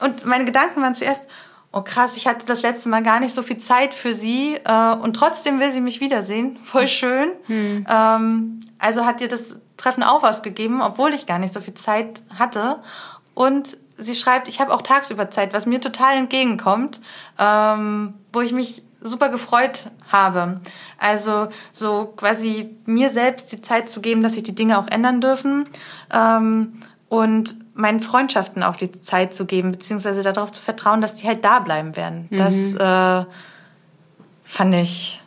und 0.00 0.26
meine 0.26 0.44
Gedanken 0.44 0.82
waren 0.82 0.94
zuerst, 0.94 1.24
oh 1.72 1.80
krass, 1.80 2.16
ich 2.16 2.26
hatte 2.26 2.44
das 2.44 2.62
letzte 2.62 2.88
Mal 2.88 3.02
gar 3.02 3.20
nicht 3.20 3.34
so 3.34 3.42
viel 3.42 3.56
Zeit 3.56 3.94
für 3.94 4.12
sie 4.12 4.58
äh, 4.64 4.94
und 4.94 5.14
trotzdem 5.14 5.60
will 5.60 5.72
sie 5.72 5.80
mich 5.80 6.00
wiedersehen. 6.00 6.58
Voll 6.62 6.88
schön. 6.88 7.30
Hm. 7.46 7.86
Ähm, 7.88 8.60
also 8.78 9.06
hat 9.06 9.20
ihr 9.20 9.28
das 9.28 9.54
Treffen 9.78 10.02
auch 10.02 10.22
was 10.22 10.42
gegeben, 10.42 10.82
obwohl 10.82 11.14
ich 11.14 11.26
gar 11.26 11.38
nicht 11.38 11.54
so 11.54 11.60
viel 11.60 11.74
Zeit 11.74 12.22
hatte. 12.38 12.80
Und 13.34 13.78
sie 13.96 14.14
schreibt, 14.14 14.48
ich 14.48 14.60
habe 14.60 14.74
auch 14.74 14.82
tagsüber 14.82 15.30
Zeit, 15.30 15.54
was 15.54 15.64
mir 15.64 15.80
total 15.80 16.16
entgegenkommt, 16.16 17.00
ähm, 17.38 18.14
wo 18.32 18.42
ich 18.42 18.52
mich 18.52 18.82
super 19.02 19.28
gefreut 19.28 19.90
habe. 20.08 20.60
Also 20.98 21.48
so 21.72 22.12
quasi 22.16 22.76
mir 22.86 23.10
selbst 23.10 23.52
die 23.52 23.62
Zeit 23.62 23.88
zu 23.88 24.00
geben, 24.00 24.22
dass 24.22 24.34
sich 24.34 24.42
die 24.42 24.54
Dinge 24.54 24.78
auch 24.78 24.88
ändern 24.88 25.20
dürfen. 25.20 25.68
Ähm, 26.12 26.74
und 27.08 27.56
meinen 27.74 28.00
Freundschaften 28.00 28.62
auch 28.62 28.76
die 28.76 28.90
Zeit 29.00 29.34
zu 29.34 29.44
geben, 29.44 29.72
beziehungsweise 29.72 30.22
darauf 30.22 30.52
zu 30.52 30.62
vertrauen, 30.62 31.00
dass 31.00 31.14
die 31.14 31.26
halt 31.26 31.44
da 31.44 31.58
bleiben 31.58 31.96
werden. 31.96 32.28
Mhm. 32.30 32.36
Das 32.36 32.54
äh, 32.54 33.26
fand 34.44 34.74
ich, 34.74 35.20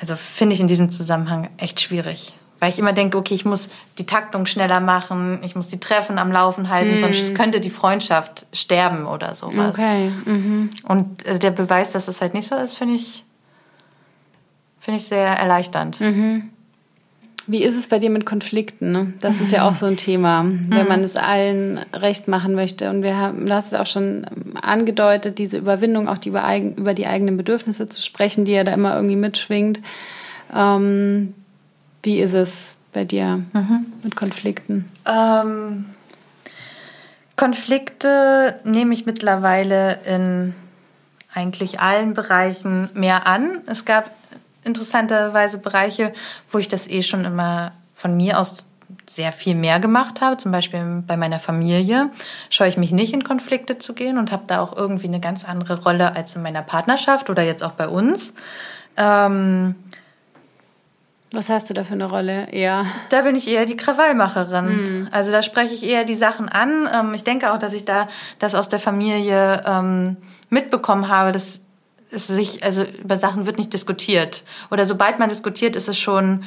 also 0.00 0.16
finde 0.16 0.54
ich 0.54 0.60
in 0.60 0.68
diesem 0.68 0.90
Zusammenhang 0.90 1.48
echt 1.56 1.80
schwierig. 1.80 2.34
Weil 2.60 2.70
ich 2.70 2.78
immer 2.78 2.92
denke, 2.92 3.16
okay, 3.16 3.34
ich 3.34 3.44
muss 3.44 3.68
die 3.98 4.06
Taktung 4.06 4.46
schneller 4.46 4.80
machen, 4.80 5.38
ich 5.42 5.54
muss 5.54 5.68
die 5.68 5.78
Treffen 5.78 6.18
am 6.18 6.32
Laufen 6.32 6.68
halten, 6.68 6.96
mhm. 6.96 7.00
sonst 7.00 7.34
könnte 7.34 7.60
die 7.60 7.70
Freundschaft 7.70 8.46
sterben 8.52 9.06
oder 9.06 9.34
sowas. 9.34 9.78
Okay. 9.78 10.10
Mhm. 10.24 10.70
Und 10.82 11.24
äh, 11.24 11.38
der 11.38 11.52
Beweis, 11.52 11.92
dass 11.92 12.06
das 12.06 12.20
halt 12.20 12.34
nicht 12.34 12.48
so 12.48 12.56
ist, 12.56 12.74
finde 12.74 12.96
ich, 12.96 13.24
finde 14.80 14.98
ich 14.98 15.06
sehr 15.06 15.26
erleichternd. 15.26 16.00
Mhm. 16.00 16.50
Wie 17.46 17.62
ist 17.62 17.78
es 17.78 17.88
bei 17.88 17.98
dir 17.98 18.10
mit 18.10 18.26
Konflikten? 18.26 18.92
Ne? 18.92 19.14
Das 19.20 19.40
ist 19.40 19.52
ja 19.52 19.62
auch 19.68 19.74
so 19.74 19.86
ein 19.86 19.96
Thema, 19.96 20.44
wenn 20.44 20.86
man 20.86 21.02
es 21.02 21.16
allen 21.16 21.78
recht 21.94 22.28
machen 22.28 22.54
möchte. 22.54 22.90
Und 22.90 23.02
wir 23.02 23.16
haben, 23.16 23.46
du 23.46 23.54
hast 23.54 23.72
es 23.72 23.74
auch 23.78 23.86
schon 23.86 24.26
angedeutet, 24.60 25.38
diese 25.38 25.56
Überwindung, 25.56 26.08
auch 26.08 26.18
die 26.18 26.28
über, 26.28 26.44
eigen, 26.44 26.74
über 26.74 26.92
die 26.92 27.06
eigenen 27.06 27.38
Bedürfnisse 27.38 27.88
zu 27.88 28.02
sprechen, 28.02 28.44
die 28.44 28.52
ja 28.52 28.64
da 28.64 28.74
immer 28.74 28.94
irgendwie 28.96 29.16
mitschwingt. 29.16 29.80
Ähm, 30.54 31.32
wie 32.08 32.20
ist 32.20 32.32
es 32.32 32.78
bei 32.94 33.04
dir 33.04 33.42
mhm. 33.52 33.92
mit 34.02 34.16
Konflikten? 34.16 34.90
Ähm, 35.04 35.84
Konflikte 37.36 38.58
nehme 38.64 38.94
ich 38.94 39.04
mittlerweile 39.04 39.98
in 40.06 40.54
eigentlich 41.34 41.80
allen 41.80 42.14
Bereichen 42.14 42.88
mehr 42.94 43.26
an. 43.26 43.60
Es 43.66 43.84
gab 43.84 44.10
interessanterweise 44.64 45.58
Bereiche, 45.58 46.14
wo 46.50 46.56
ich 46.56 46.68
das 46.68 46.88
eh 46.88 47.02
schon 47.02 47.26
immer 47.26 47.72
von 47.94 48.16
mir 48.16 48.40
aus 48.40 48.64
sehr 49.06 49.30
viel 49.30 49.54
mehr 49.54 49.78
gemacht 49.78 50.22
habe. 50.22 50.38
Zum 50.38 50.50
Beispiel 50.50 51.04
bei 51.06 51.18
meiner 51.18 51.38
Familie 51.38 52.08
scheue 52.48 52.68
ich 52.68 52.78
mich 52.78 52.90
nicht 52.90 53.12
in 53.12 53.22
Konflikte 53.22 53.76
zu 53.76 53.92
gehen 53.92 54.16
und 54.16 54.32
habe 54.32 54.44
da 54.46 54.62
auch 54.62 54.74
irgendwie 54.74 55.08
eine 55.08 55.20
ganz 55.20 55.44
andere 55.44 55.82
Rolle 55.82 56.16
als 56.16 56.34
in 56.36 56.42
meiner 56.42 56.62
Partnerschaft 56.62 57.28
oder 57.28 57.42
jetzt 57.42 57.62
auch 57.62 57.72
bei 57.72 57.86
uns. 57.86 58.32
Ähm, 58.96 59.74
was 61.32 61.50
hast 61.50 61.68
du 61.68 61.74
da 61.74 61.84
für 61.84 61.92
eine 61.92 62.06
Rolle? 62.06 62.48
Eher? 62.50 62.86
Da 63.10 63.22
bin 63.22 63.36
ich 63.36 63.48
eher 63.48 63.66
die 63.66 63.76
Krawallmacherin. 63.76 64.66
Mhm. 64.66 65.08
Also 65.10 65.30
da 65.30 65.42
spreche 65.42 65.74
ich 65.74 65.82
eher 65.82 66.04
die 66.04 66.14
Sachen 66.14 66.48
an. 66.48 66.88
Ähm, 66.92 67.12
ich 67.12 67.22
denke 67.22 67.52
auch, 67.52 67.58
dass 67.58 67.74
ich 67.74 67.84
da 67.84 68.08
das 68.38 68.54
aus 68.54 68.68
der 68.68 68.78
Familie 68.78 69.62
ähm, 69.66 70.16
mitbekommen 70.48 71.08
habe, 71.08 71.32
dass 71.32 71.60
es 72.10 72.26
sich, 72.26 72.64
also 72.64 72.82
über 72.82 73.18
Sachen 73.18 73.44
wird 73.44 73.58
nicht 73.58 73.74
diskutiert. 73.74 74.42
Oder 74.70 74.86
sobald 74.86 75.18
man 75.18 75.28
diskutiert, 75.28 75.76
ist 75.76 75.88
es 75.88 75.98
schon, 75.98 76.44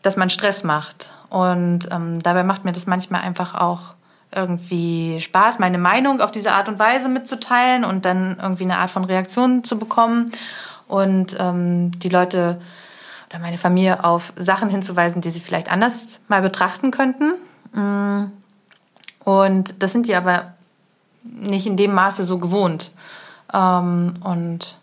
dass 0.00 0.16
man 0.16 0.30
Stress 0.30 0.64
macht. 0.64 1.10
Und 1.28 1.88
ähm, 1.90 2.22
dabei 2.22 2.42
macht 2.42 2.64
mir 2.64 2.72
das 2.72 2.86
manchmal 2.86 3.20
einfach 3.20 3.54
auch 3.54 3.94
irgendwie 4.34 5.20
Spaß, 5.20 5.58
meine 5.58 5.76
Meinung 5.76 6.22
auf 6.22 6.32
diese 6.32 6.52
Art 6.52 6.70
und 6.70 6.78
Weise 6.78 7.10
mitzuteilen 7.10 7.84
und 7.84 8.06
dann 8.06 8.38
irgendwie 8.40 8.64
eine 8.64 8.78
Art 8.78 8.90
von 8.90 9.04
Reaktion 9.04 9.62
zu 9.62 9.78
bekommen 9.78 10.32
und 10.88 11.36
die 11.38 12.08
Leute 12.08 12.58
oder 13.32 13.40
meine 13.40 13.56
Familie 13.56 14.04
auf 14.04 14.34
Sachen 14.36 14.68
hinzuweisen, 14.68 15.22
die 15.22 15.30
sie 15.30 15.40
vielleicht 15.40 15.72
anders 15.72 16.20
mal 16.28 16.42
betrachten 16.42 16.90
könnten. 16.90 17.32
Mm. 17.72 18.30
Und 19.24 19.82
das 19.82 19.92
sind 19.92 20.06
die 20.06 20.14
aber 20.14 20.52
nicht 21.22 21.66
in 21.66 21.76
dem 21.76 21.94
Maße 21.94 22.24
so 22.24 22.38
gewohnt. 22.38 22.92
Ähm, 23.54 24.12
und 24.22 24.76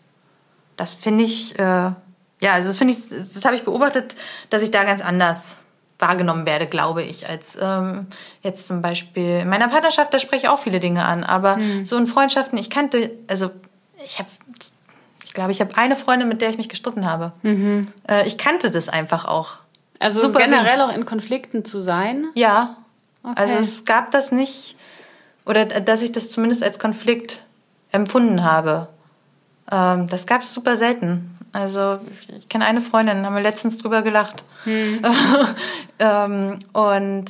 das 0.78 0.96
finde 0.96 1.26
ich, 1.26 1.60
äh, 1.60 1.64
ja, 2.42 2.54
also 2.54 2.70
das 2.70 2.78
finde 2.78 2.94
ich, 2.94 3.10
das 3.10 3.46
habe 3.46 3.56
ich 3.56 3.64
beobachtet, 3.64 4.16
dass 4.50 4.64
ich 4.64 4.72
da 4.72 4.84
ganz 4.84 5.02
anders 5.02 5.58
wahrgenommen 6.00 6.46
werde, 6.46 6.66
glaube 6.66 7.04
ich, 7.04 7.28
als 7.28 7.58
ähm, 7.62 8.08
jetzt 8.42 8.68
zum 8.68 8.82
Beispiel 8.82 9.42
in 9.42 9.50
meiner 9.50 9.68
Partnerschaft, 9.68 10.14
da 10.14 10.18
spreche 10.20 10.44
ich 10.44 10.50
auch 10.50 10.60
viele 10.60 10.80
Dinge 10.80 11.06
an, 11.06 11.26
aber 11.26 11.58
mhm. 11.58 11.86
so 11.86 11.98
in 11.98 12.08
Freundschaften, 12.08 12.58
ich 12.58 12.70
kannte, 12.70 13.12
also 13.28 13.52
ich 14.04 14.18
habe, 14.18 14.30
ich 15.30 15.36
glaube, 15.36 15.52
ich 15.52 15.62
habe 15.62 15.78
eine 15.78 15.96
Freundin, 15.96 16.28
mit 16.28 16.42
der 16.42 16.50
ich 16.50 16.58
mich 16.58 16.70
gestritten 16.70 17.06
habe. 17.06 17.34
Mhm. 17.44 17.84
Äh, 18.10 18.28
ich 18.28 18.40
kannte 18.40 18.72
das 18.72 18.90
einfach 18.90 19.26
auch. 19.26 19.58
Also 20.00 20.22
Super 20.22 20.40
generell 20.40 20.82
auch 20.82 20.92
in 20.92 21.06
Konflikten 21.06 21.64
zu 21.64 21.82
sein? 21.82 22.26
Ja. 22.34 22.78
Okay. 23.22 23.36
Also 23.36 23.54
es 23.60 23.86
gab 23.86 24.10
das 24.10 24.32
nicht 24.32 24.76
oder 25.46 25.66
dass 25.66 26.02
ich 26.02 26.12
das 26.12 26.32
zumindest 26.32 26.64
als 26.64 26.80
Konflikt 26.80 27.44
empfunden 27.92 28.44
habe. 28.44 28.88
Ähm, 29.72 30.08
das 30.08 30.26
gab 30.26 30.42
es 30.42 30.52
super 30.52 30.78
selten. 30.78 31.38
Also 31.52 32.00
ich 32.36 32.50
kenne 32.50 32.66
eine 32.66 32.82
Freundin, 32.82 33.24
haben 33.24 33.36
wir 33.36 33.44
letztens 33.44 33.78
drüber 33.78 34.02
gelacht. 34.02 34.44
Hm. 34.64 35.06
ähm, 36.00 36.60
und 36.74 37.26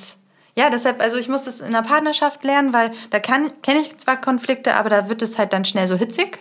ja, 0.56 0.70
deshalb, 0.70 1.02
also 1.02 1.18
ich 1.18 1.28
muss 1.28 1.44
das 1.44 1.60
in 1.60 1.74
der 1.74 1.82
Partnerschaft 1.82 2.46
lernen, 2.46 2.72
weil 2.72 2.92
da 3.10 3.20
kenne 3.20 3.52
ich 3.82 3.98
zwar 3.98 4.16
Konflikte, 4.16 4.76
aber 4.76 4.90
da 4.90 5.10
wird 5.10 5.22
es 5.22 5.38
halt 5.38 5.52
dann 5.52 5.66
schnell 5.66 5.88
so 5.88 5.98
hitzig. 5.98 6.40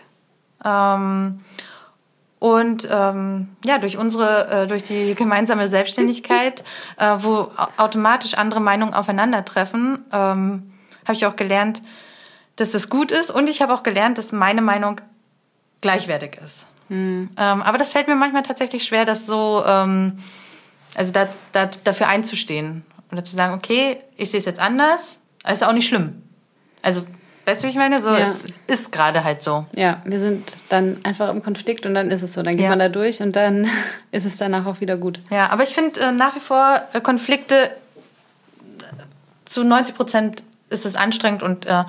Ähm, 0.65 1.39
und 2.39 2.89
ähm, 2.91 3.49
ja, 3.65 3.79
durch 3.79 3.97
unsere, 3.97 4.49
äh, 4.49 4.67
durch 4.69 4.85
die 4.85 5.15
gemeinsame 5.15 5.69
Selbstständigkeit, 5.69 6.63
äh, 6.97 7.17
wo 7.19 7.51
automatisch 7.77 8.35
andere 8.35 8.61
Meinungen 8.61 8.95
aufeinandertreffen, 8.95 10.05
ähm, 10.13 10.73
habe 11.05 11.15
ich 11.15 11.27
auch 11.27 11.37
gelernt, 11.37 11.83
dass 12.57 12.71
das 12.71 12.89
gut 12.89 13.11
ist. 13.11 13.31
Und 13.31 13.49
ich 13.49 13.61
habe 13.61 13.75
auch 13.75 13.83
gelernt, 13.83 14.19
dass 14.19 14.31
meine 14.31 14.63
Meinung 14.63 15.01
gleichwertig 15.81 16.39
ist. 16.45 16.67
Mhm. 16.89 17.31
Ähm, 17.37 17.63
aber 17.63 17.79
das 17.79 17.89
fällt 17.89 18.07
mir 18.07 18.15
manchmal 18.15 18.45
tatsächlich 18.45 18.85
schwer, 18.85 19.05
das 19.05 19.27
so, 19.27 19.65
ähm, 19.67 20.19
also 20.95 21.13
da, 21.13 21.29
da, 21.53 21.67
dafür 21.67 22.09
einzustehen. 22.09 22.85
Oder 23.11 23.25
zu 23.25 23.37
sagen, 23.37 23.55
okay, 23.55 23.99
ich 24.17 24.31
sehe 24.31 24.39
es 24.41 24.47
jetzt 24.47 24.61
anders, 24.61 25.21
ist 25.51 25.65
auch 25.65 25.73
nicht 25.73 25.89
schlimm. 25.89 26.23
Also, 26.83 27.05
weißt 27.49 27.63
du, 27.63 27.67
wie 27.67 27.71
ich 27.71 27.77
meine? 27.77 28.01
So, 28.01 28.11
ja. 28.11 28.19
es 28.19 28.47
ist 28.67 28.93
gerade 28.93 29.25
halt 29.25 29.43
so. 29.43 29.65
Ja, 29.75 30.03
wir 30.05 30.21
sind 30.21 30.55
dann 30.69 31.05
einfach 31.05 31.31
im 31.31 31.43
Konflikt 31.43 31.87
und 31.87 31.95
dann 31.95 32.11
ist 32.11 32.23
es 32.23 32.35
so. 32.35 32.43
Dann 32.43 32.57
geht 32.57 32.65
ja. 32.65 32.71
man 32.71 32.79
da 32.79 32.89
durch 32.89 33.21
und 33.21 33.35
dann 33.35 33.69
ist 34.13 34.27
es 34.27 34.37
danach 34.37 34.67
auch 34.67 34.81
wieder 34.81 34.97
gut. 34.97 35.21
Ja, 35.31 35.51
aber 35.51 35.63
ich 35.63 35.71
finde 35.71 35.99
äh, 36.01 36.13
nach 36.13 36.37
wie 36.37 36.41
vor 36.41 36.83
äh, 36.93 37.01
Konflikte 37.01 37.71
zu 39.47 39.65
90 39.65 39.95
Prozent 39.95 40.43
ist 40.69 40.85
es 40.85 40.95
anstrengend 40.95 41.43
und 41.43 41.65
äh, 41.65 41.85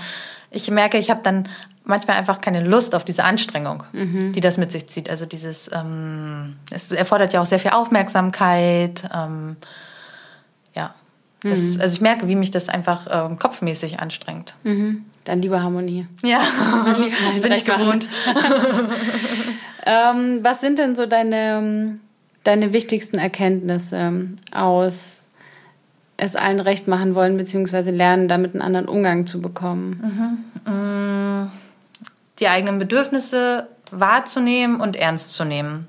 ich 0.52 0.72
merke, 0.72 0.98
ich 0.98 1.10
habe 1.10 1.20
dann 1.24 1.50
manchmal 1.84 2.18
einfach 2.18 2.40
keine 2.40 2.64
Lust 2.64 2.96
auf 2.96 3.04
diese 3.04 3.26
Anstrengung, 3.26 3.84
mhm. 3.92 4.32
die 4.32 4.42
das 4.42 4.58
mit 4.58 4.72
sich 4.72 4.88
zieht. 4.88 5.10
Also 5.10 5.26
dieses, 5.26 5.70
ähm, 5.74 6.56
es 6.72 6.92
erfordert 6.92 7.34
ja 7.34 7.42
auch 7.42 7.46
sehr 7.46 7.60
viel 7.60 7.72
Aufmerksamkeit. 7.72 9.04
Ähm, 9.14 9.58
ja, 10.74 10.94
das, 11.42 11.60
mhm. 11.60 11.82
also 11.82 11.94
ich 11.94 12.02
merke, 12.02 12.28
wie 12.28 12.36
mich 12.36 12.52
das 12.52 12.70
einfach 12.70 13.08
ähm, 13.12 13.38
kopfmäßig 13.38 14.00
anstrengt. 14.00 14.56
Mhm. 14.64 15.06
Dann 15.30 15.44
lieber 15.44 15.62
Harmonie. 15.62 16.08
Ja, 16.24 16.40
bin 17.42 17.52
ich 17.52 17.66
gewohnt. 17.66 18.10
ähm, 19.86 20.40
was 20.42 20.60
sind 20.60 20.80
denn 20.80 20.96
so 20.96 21.06
deine, 21.06 22.00
deine 22.44 22.74
wichtigsten 22.74 23.20
Erkenntnisse 23.20 24.24
aus 24.52 25.28
es 26.18 26.36
allen 26.36 26.60
recht 26.60 26.88
machen 26.88 27.14
wollen, 27.14 27.38
beziehungsweise 27.38 27.92
lernen, 27.92 28.28
damit 28.28 28.54
einen 28.54 28.64
anderen 28.64 28.88
Umgang 28.88 29.28
zu 29.28 29.40
bekommen? 29.40 30.42
Mhm. 30.66 30.74
Mm 30.74 31.52
die 32.40 32.48
eigenen 32.48 32.80
Bedürfnisse 32.80 33.68
wahrzunehmen 33.92 34.80
und 34.80 34.96
ernst 34.96 35.34
zu 35.34 35.44
nehmen. 35.44 35.88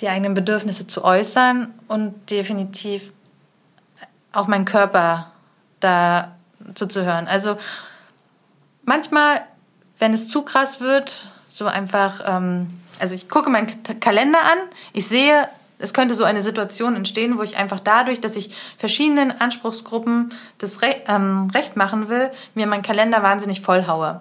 Die 0.00 0.08
eigenen 0.08 0.34
Bedürfnisse 0.34 0.86
zu 0.86 1.04
äußern 1.04 1.72
und 1.88 2.30
definitiv 2.30 3.12
auch 4.32 4.48
meinen 4.48 4.64
Körper 4.64 5.32
da 5.80 6.33
zuzuhören. 6.74 7.26
Also 7.26 7.56
manchmal, 8.84 9.42
wenn 9.98 10.14
es 10.14 10.28
zu 10.28 10.42
krass 10.42 10.80
wird, 10.80 11.26
so 11.50 11.66
einfach, 11.66 12.22
ähm, 12.26 12.80
also 12.98 13.14
ich 13.14 13.28
gucke 13.28 13.50
meinen 13.50 13.68
Kalender 14.00 14.40
an, 14.40 14.58
ich 14.92 15.06
sehe, 15.06 15.48
es 15.78 15.92
könnte 15.92 16.14
so 16.14 16.24
eine 16.24 16.42
Situation 16.42 16.96
entstehen, 16.96 17.36
wo 17.38 17.42
ich 17.42 17.56
einfach 17.56 17.80
dadurch, 17.80 18.20
dass 18.20 18.36
ich 18.36 18.54
verschiedenen 18.78 19.32
Anspruchsgruppen 19.40 20.30
das 20.58 20.82
Re 20.82 20.96
ähm, 21.08 21.50
Recht 21.52 21.76
machen 21.76 22.08
will, 22.08 22.30
mir 22.54 22.66
meinen 22.66 22.82
Kalender 22.82 23.22
wahnsinnig 23.22 23.60
vollhaue. 23.60 24.20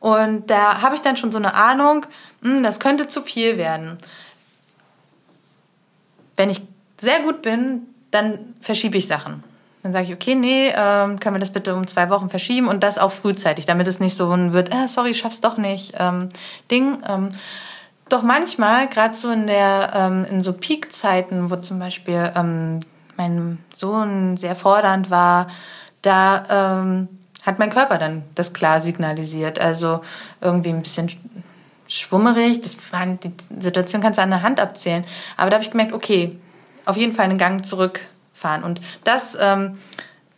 Und 0.00 0.50
da 0.50 0.82
habe 0.82 0.94
ich 0.94 1.00
dann 1.00 1.16
schon 1.16 1.32
so 1.32 1.38
eine 1.38 1.54
Ahnung, 1.54 2.06
mh, 2.40 2.56
hm, 2.56 2.62
das 2.62 2.80
könnte 2.80 3.08
zu 3.08 3.22
viel 3.22 3.56
werden. 3.56 3.98
Wenn 6.36 6.50
ich 6.50 6.62
sehr 7.00 7.20
gut 7.20 7.42
bin, 7.42 7.82
dann 8.10 8.54
verschiebe 8.60 8.98
ich 8.98 9.06
Sachen. 9.06 9.42
Dann 9.86 9.92
sage 9.92 10.06
ich, 10.06 10.14
okay, 10.14 10.34
nee, 10.34 10.72
ähm, 10.76 11.20
können 11.20 11.36
wir 11.36 11.38
das 11.38 11.52
bitte 11.52 11.72
um 11.76 11.86
zwei 11.86 12.10
Wochen 12.10 12.28
verschieben 12.28 12.66
und 12.66 12.82
das 12.82 12.98
auch 12.98 13.12
frühzeitig, 13.12 13.66
damit 13.66 13.86
es 13.86 14.00
nicht 14.00 14.16
so 14.16 14.28
ein 14.32 14.52
wird, 14.52 14.74
äh, 14.74 14.88
sorry, 14.88 15.10
ich 15.10 15.18
schaff's 15.18 15.40
doch 15.40 15.58
nicht, 15.58 15.94
ähm, 15.96 16.28
Ding. 16.72 16.98
Ähm, 17.08 17.28
doch 18.08 18.22
manchmal, 18.22 18.88
gerade 18.88 19.14
so 19.14 19.30
in 19.30 19.46
der, 19.46 19.92
ähm, 19.94 20.26
in 20.28 20.42
so 20.42 20.54
Peak-Zeiten, 20.54 21.52
wo 21.52 21.56
zum 21.56 21.78
Beispiel 21.78 22.32
ähm, 22.34 22.80
mein 23.16 23.58
Sohn 23.72 24.36
sehr 24.36 24.56
fordernd 24.56 25.08
war, 25.08 25.46
da 26.02 26.80
ähm, 26.82 27.06
hat 27.44 27.60
mein 27.60 27.70
Körper 27.70 27.98
dann 27.98 28.24
das 28.34 28.52
klar 28.52 28.80
signalisiert. 28.80 29.60
Also 29.60 30.00
irgendwie 30.40 30.70
ein 30.70 30.82
bisschen 30.82 31.12
schwummerig, 31.86 32.60
das 32.60 32.76
war, 32.90 33.06
die 33.06 33.30
Situation 33.60 34.02
kannst 34.02 34.18
du 34.18 34.22
an 34.22 34.30
der 34.30 34.42
Hand 34.42 34.58
abzählen. 34.58 35.04
Aber 35.36 35.48
da 35.48 35.54
habe 35.54 35.64
ich 35.64 35.70
gemerkt, 35.70 35.92
okay, 35.92 36.36
auf 36.86 36.96
jeden 36.96 37.14
Fall 37.14 37.26
einen 37.26 37.38
Gang 37.38 37.64
zurückfahren. 38.36 38.62
Und 38.62 38.80
das 39.04 39.36
ähm, 39.40 39.78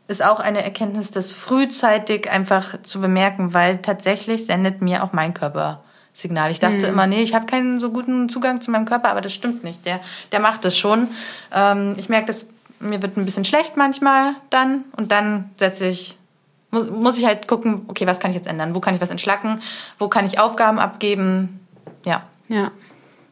ist 0.06 0.24
auch 0.24 0.40
eine 0.40 0.62
Erkenntnis, 0.62 1.10
das 1.10 1.32
frühzeitig 1.32 2.30
einfach 2.30 2.82
zu 2.82 3.00
bemerken, 3.00 3.54
weil 3.54 3.78
tatsächlich 3.78 4.46
sendet 4.46 4.80
mir 4.80 5.04
auch 5.04 5.12
mein 5.12 5.34
Körper 5.34 5.82
Signal. 6.14 6.50
Ich 6.50 6.58
dachte 6.58 6.78
mhm. 6.78 6.84
immer, 6.84 7.06
nee, 7.06 7.22
ich 7.22 7.34
habe 7.34 7.46
keinen 7.46 7.78
so 7.78 7.92
guten 7.92 8.28
Zugang 8.28 8.60
zu 8.60 8.70
meinem 8.70 8.86
Körper, 8.86 9.10
aber 9.10 9.20
das 9.20 9.32
stimmt 9.32 9.62
nicht. 9.62 9.84
Der, 9.86 10.00
der 10.32 10.40
macht 10.40 10.64
das 10.64 10.76
schon. 10.76 11.08
Ähm, 11.52 11.94
ich 11.96 12.08
merke, 12.08 12.26
dass 12.26 12.46
mir 12.80 13.02
wird 13.02 13.16
ein 13.16 13.24
bisschen 13.24 13.44
schlecht 13.44 13.76
manchmal 13.76 14.32
dann 14.50 14.84
und 14.96 15.10
dann 15.10 15.50
setze 15.56 15.86
ich 15.86 16.16
muss, 16.70 16.90
muss 16.90 17.18
ich 17.18 17.24
halt 17.24 17.48
gucken, 17.48 17.86
okay, 17.88 18.06
was 18.06 18.20
kann 18.20 18.30
ich 18.30 18.36
jetzt 18.36 18.46
ändern? 18.46 18.74
Wo 18.74 18.80
kann 18.80 18.94
ich 18.94 19.00
was 19.00 19.10
entschlacken? 19.10 19.60
Wo 19.98 20.08
kann 20.08 20.26
ich 20.26 20.38
Aufgaben 20.38 20.78
abgeben? 20.78 21.60
Ja. 22.04 22.22
Ja. 22.48 22.70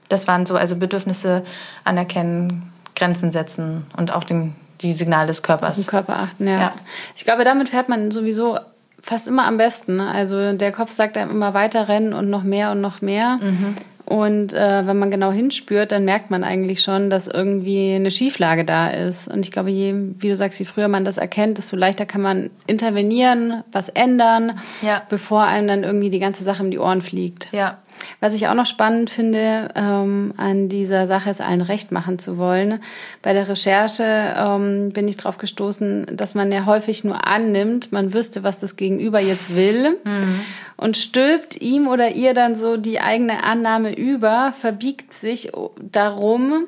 Das 0.09 0.27
waren 0.27 0.47
so, 0.47 0.57
also 0.57 0.77
Bedürfnisse 0.77 1.43
anerkennen, 1.85 2.73
Grenzen 2.97 3.31
setzen 3.31 3.87
und 3.97 4.13
auch 4.13 4.25
den, 4.25 4.55
die 4.81 4.95
Signale 4.95 5.29
des 5.29 5.43
Körpers. 5.43 5.77
Den 5.77 5.87
Körper 5.87 6.19
achten, 6.19 6.49
ja. 6.49 6.61
ja. 6.61 6.73
Ich 7.15 7.25
glaube, 7.25 7.45
damit 7.45 7.69
fährt 7.69 7.89
man 7.89 8.11
sowieso 8.11 8.59
fast 9.03 9.29
immer 9.29 9.47
am 9.47 9.57
besten. 9.57 9.97
Ne? 9.97 10.11
Also 10.11 10.53
der 10.55 10.73
Kopf 10.73 10.91
sagt 10.91 11.17
einem 11.17 11.31
immer 11.31 11.55
weiter 11.55 11.89
rennen 11.89 12.13
und 12.13 12.29
noch 12.29 12.43
mehr 12.43 12.73
und 12.73 12.81
noch 12.81 13.01
mehr. 13.03 13.39
Mhm. 13.41 13.77
Und 14.07 14.53
äh, 14.53 14.87
wenn 14.87 14.99
man 14.99 15.11
genau 15.11 15.33
hinspürt, 15.33 15.91
dann 15.91 16.05
merkt 16.05 16.31
man 16.31 16.45
eigentlich 16.45 16.81
schon, 16.81 17.11
dass 17.11 17.27
irgendwie 17.27 17.93
eine 17.93 18.13
Schieflage 18.13 18.65
da 18.65 18.89
ist. 18.89 19.27
Und 19.27 19.45
ich 19.45 19.51
glaube, 19.51 19.71
je, 19.71 19.95
wie 20.19 20.29
du 20.29 20.37
sagst, 20.37 20.61
je 20.61 20.65
früher 20.65 20.87
man 20.87 21.05
das 21.05 21.19
erkennt, 21.19 21.59
desto 21.59 21.75
leichter 21.75 22.07
kann 22.07 22.23
man 22.23 22.51
intervenieren, 22.69 23.65
was 23.73 23.89
ändern, 23.89 24.61
ja. 24.81 25.03
bevor 25.09 25.43
einem 25.43 25.67
dann 25.67 25.83
irgendwie 25.83 26.11
die 26.11 26.21
ganze 26.21 26.45
Sache 26.45 26.63
um 26.63 26.71
die 26.71 26.79
Ohren 26.79 27.03
fliegt. 27.03 27.49
Ja. 27.53 27.79
Was 28.21 28.35
ich 28.35 28.49
auch 28.49 28.55
noch 28.55 28.67
spannend 28.67 29.11
finde, 29.11 29.69
ähm, 29.75 30.33
an 30.37 30.69
dieser 30.69 31.07
Sache 31.07 31.31
ist, 31.31 31.41
allen 31.41 31.61
recht 31.61 31.93
machen 31.93 32.19
zu 32.19 32.39
wollen. 32.39 32.81
Bei 33.23 33.33
der 33.33 33.49
Recherche 33.49 34.35
ähm, 34.37 34.91
bin 34.93 35.09
ich 35.09 35.17
darauf 35.17 35.39
gestoßen, 35.39 36.17
dass 36.17 36.35
man 36.35 36.51
ja 36.51 36.67
häufig 36.67 37.05
nur 37.05 37.27
annimmt, 37.27 37.93
man 37.93 38.13
wüsste, 38.13 38.43
was 38.43 38.59
das 38.59 38.77
Gegenüber 38.77 39.21
jetzt 39.21 39.55
will 39.55 39.99
mhm. 40.05 40.41
und 40.77 40.97
stülpt 40.97 41.61
ihm 41.61 41.89
oder 41.89 42.11
ihr 42.11 42.35
dann 42.35 42.57
so 42.57 42.77
die 42.77 43.01
eigene 43.01 43.45
Annahme 43.45 43.95
über, 43.95 44.53
verbiegt 44.53 45.13
sich 45.13 45.53
darum, 45.81 46.67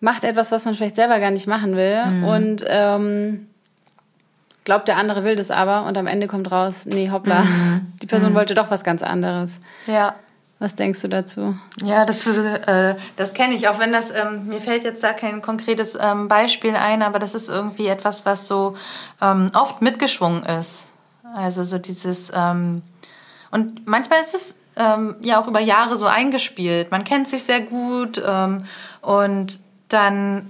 macht 0.00 0.24
etwas, 0.24 0.52
was 0.52 0.64
man 0.64 0.74
vielleicht 0.74 0.96
selber 0.96 1.20
gar 1.20 1.30
nicht 1.30 1.46
machen 1.46 1.76
will 1.76 2.04
mhm. 2.04 2.24
und 2.24 2.64
ähm, 2.68 3.46
glaubt, 4.64 4.88
der 4.88 4.96
andere 4.96 5.24
will 5.24 5.36
das 5.36 5.50
aber 5.50 5.86
und 5.86 5.96
am 5.96 6.06
Ende 6.06 6.26
kommt 6.26 6.50
raus, 6.50 6.86
nee, 6.86 7.10
hoppla, 7.10 7.42
mhm. 7.42 7.92
die 8.02 8.06
Person 8.06 8.30
mhm. 8.30 8.36
wollte 8.36 8.54
doch 8.54 8.70
was 8.70 8.84
ganz 8.84 9.02
anderes. 9.02 9.60
Ja. 9.86 10.14
Was 10.62 10.76
denkst 10.76 11.02
du 11.02 11.08
dazu? 11.08 11.58
Ja, 11.82 12.04
das, 12.04 12.24
äh, 12.24 12.94
das 13.16 13.34
kenne 13.34 13.54
ich, 13.54 13.66
auch 13.66 13.80
wenn 13.80 13.90
das, 13.90 14.12
ähm, 14.12 14.46
mir 14.46 14.60
fällt 14.60 14.84
jetzt 14.84 15.02
da 15.02 15.12
kein 15.12 15.42
konkretes 15.42 15.98
ähm, 16.00 16.28
Beispiel 16.28 16.76
ein, 16.76 17.02
aber 17.02 17.18
das 17.18 17.34
ist 17.34 17.48
irgendwie 17.48 17.88
etwas, 17.88 18.24
was 18.26 18.46
so 18.46 18.76
ähm, 19.20 19.50
oft 19.54 19.82
mitgeschwungen 19.82 20.44
ist. 20.44 20.84
Also 21.34 21.64
so 21.64 21.78
dieses, 21.78 22.30
ähm, 22.32 22.82
und 23.50 23.88
manchmal 23.88 24.20
ist 24.20 24.34
es 24.36 24.54
ähm, 24.76 25.16
ja 25.20 25.40
auch 25.40 25.48
über 25.48 25.58
Jahre 25.58 25.96
so 25.96 26.06
eingespielt. 26.06 26.92
Man 26.92 27.02
kennt 27.02 27.26
sich 27.26 27.42
sehr 27.42 27.62
gut 27.62 28.22
ähm, 28.24 28.64
und 29.00 29.58
dann 29.88 30.48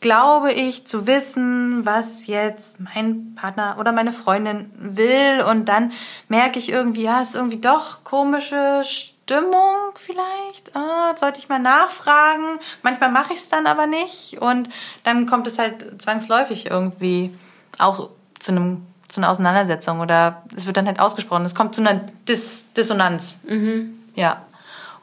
glaube 0.00 0.52
ich 0.52 0.86
zu 0.86 1.06
wissen, 1.06 1.84
was 1.86 2.26
jetzt 2.26 2.78
mein 2.80 3.34
Partner 3.34 3.76
oder 3.78 3.92
meine 3.92 4.12
Freundin 4.12 4.70
will 4.76 5.42
und 5.48 5.66
dann 5.66 5.92
merke 6.28 6.58
ich 6.58 6.70
irgendwie, 6.70 7.02
ja, 7.02 7.20
ist 7.20 7.34
irgendwie 7.34 7.60
doch 7.60 8.04
komische 8.04 8.82
Stimmung 8.84 9.76
vielleicht. 9.94 10.74
Ah, 10.74 11.16
sollte 11.16 11.38
ich 11.38 11.48
mal 11.48 11.58
nachfragen. 11.58 12.58
Manchmal 12.82 13.10
mache 13.10 13.32
ich 13.32 13.40
es 13.40 13.48
dann 13.48 13.66
aber 13.66 13.86
nicht 13.86 14.40
und 14.40 14.68
dann 15.04 15.26
kommt 15.26 15.46
es 15.46 15.58
halt 15.58 16.00
zwangsläufig 16.00 16.66
irgendwie 16.70 17.36
auch 17.78 18.10
zu 18.38 18.52
einem 18.52 18.86
zu 19.08 19.20
einer 19.20 19.30
Auseinandersetzung 19.30 20.00
oder 20.00 20.42
es 20.56 20.66
wird 20.66 20.76
dann 20.76 20.86
halt 20.86 20.98
ausgesprochen. 20.98 21.44
Es 21.44 21.54
kommt 21.54 21.74
zu 21.74 21.80
einer 21.80 22.00
Dis 22.28 22.66
Dissonanz. 22.76 23.38
Mhm. 23.44 23.98
Ja. 24.14 24.42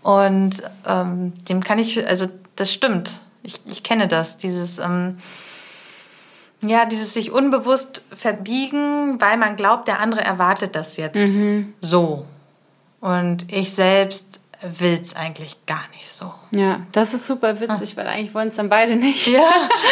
Und 0.02 0.62
ähm, 0.86 1.34
dem 1.46 1.64
kann 1.64 1.80
ich, 1.80 2.06
also 2.06 2.28
das 2.58 2.72
stimmt 2.72 3.16
ich, 3.44 3.60
ich 3.66 3.84
kenne 3.84 4.08
das, 4.08 4.38
dieses, 4.38 4.80
ähm, 4.80 5.18
Ja, 6.62 6.86
dieses 6.86 7.14
sich 7.14 7.32
unbewusst 7.32 8.02
verbiegen, 8.16 9.20
weil 9.20 9.38
man 9.38 9.56
glaubt, 9.56 9.88
der 9.88 10.00
andere 10.00 10.22
erwartet 10.22 10.76
das 10.76 10.98
jetzt 10.98 11.20
so. 11.82 12.26
Und 13.02 13.52
ich 13.52 13.74
selbst 13.74 14.40
will 14.80 14.98
es 15.02 15.14
eigentlich 15.14 15.58
gar 15.66 15.84
nicht 15.92 16.10
so. 16.10 16.34
Ja, 16.52 16.80
das 16.94 17.14
ist 17.14 17.28
super 17.28 17.60
witzig, 17.60 17.98
weil 17.98 18.08
eigentlich 18.08 18.34
wollen 18.34 18.48
es 18.48 18.56
dann 18.56 18.70
beide 18.70 18.96
nicht. 18.96 19.28
Ja, 19.28 19.42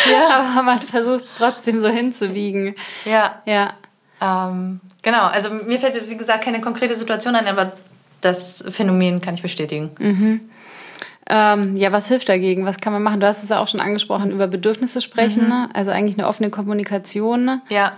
ja. 0.09 0.29
Aber 0.53 0.63
man 0.63 0.79
versucht 0.79 1.25
es 1.25 1.31
trotzdem 1.37 1.81
so 1.81 1.89
hinzubiegen. 1.89 2.75
Ja. 3.03 3.41
Ja. 3.45 3.73
Ähm, 4.21 4.79
genau, 5.01 5.25
also 5.25 5.49
mir 5.49 5.77
fällt 5.79 5.95
jetzt, 5.95 6.09
wie 6.09 6.15
gesagt, 6.15 6.45
keine 6.45 6.61
konkrete 6.61 6.95
Situation 6.95 7.35
ein, 7.35 7.47
aber 7.47 7.73
das 8.21 8.63
Phänomen 8.69 9.19
kann 9.19 9.33
ich 9.33 9.41
bestätigen. 9.41 9.89
Ähm, 11.33 11.77
ja, 11.77 11.93
was 11.93 12.09
hilft 12.09 12.27
dagegen? 12.27 12.65
Was 12.65 12.79
kann 12.81 12.91
man 12.91 13.01
machen? 13.01 13.21
Du 13.21 13.27
hast 13.27 13.41
es 13.41 13.49
ja 13.49 13.59
auch 13.59 13.67
schon 13.69 13.79
angesprochen, 13.79 14.31
über 14.31 14.47
Bedürfnisse 14.47 14.99
sprechen, 15.01 15.47
ne? 15.47 15.69
also 15.73 15.89
eigentlich 15.91 16.17
eine 16.17 16.27
offene 16.27 16.49
Kommunikation 16.49 17.45
ne? 17.45 17.61
Ja. 17.69 17.93